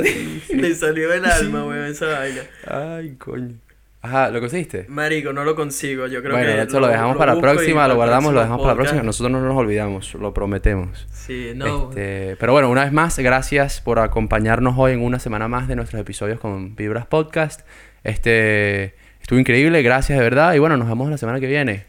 [0.49, 2.41] Le salió del alma, weón, esa vaina.
[2.68, 3.56] ay coño
[4.02, 6.62] ajá lo conseguiste Marico, no lo consigo, yo creo bueno que...
[6.62, 9.41] eso lo, dejamos para la próxima lo guardamos lo dejamos para la próxima nosotros no
[9.41, 11.89] nos olvidamos lo prometemos Sí, no.
[11.89, 15.76] Este, pero bueno, una vez más, gracias por acompañarnos hoy en una semana más de
[15.76, 17.62] nuestros episodios con Vibras Podcast.
[18.04, 20.56] Este, estuvo increíble, gracias de verdad.
[20.56, 21.86] Y bueno, nos vemos la semana que viene.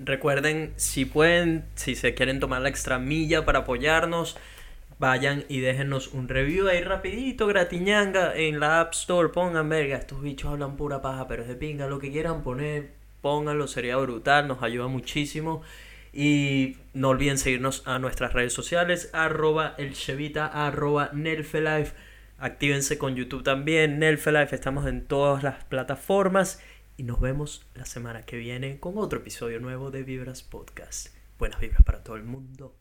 [0.00, 4.36] Recuerden, si pueden, si se quieren tomar la extra milla para apoyarnos,
[5.02, 9.30] vayan y déjenos un review ahí rapidito, gratiñanga, en la App Store.
[9.30, 12.92] Pongan, verga, estos bichos hablan pura paja, pero es de pinga, lo que quieran poner,
[13.20, 15.62] pónganlo, sería brutal, nos ayuda muchísimo.
[16.12, 21.94] Y no olviden seguirnos a nuestras redes sociales, arroba el chevita, arroba Nelfelife.
[22.38, 26.62] Actívense con YouTube también, Nelfelife, estamos en todas las plataformas.
[26.96, 31.08] Y nos vemos la semana que viene con otro episodio nuevo de Vibras Podcast.
[31.40, 32.76] Buenas vibras para todo el mundo.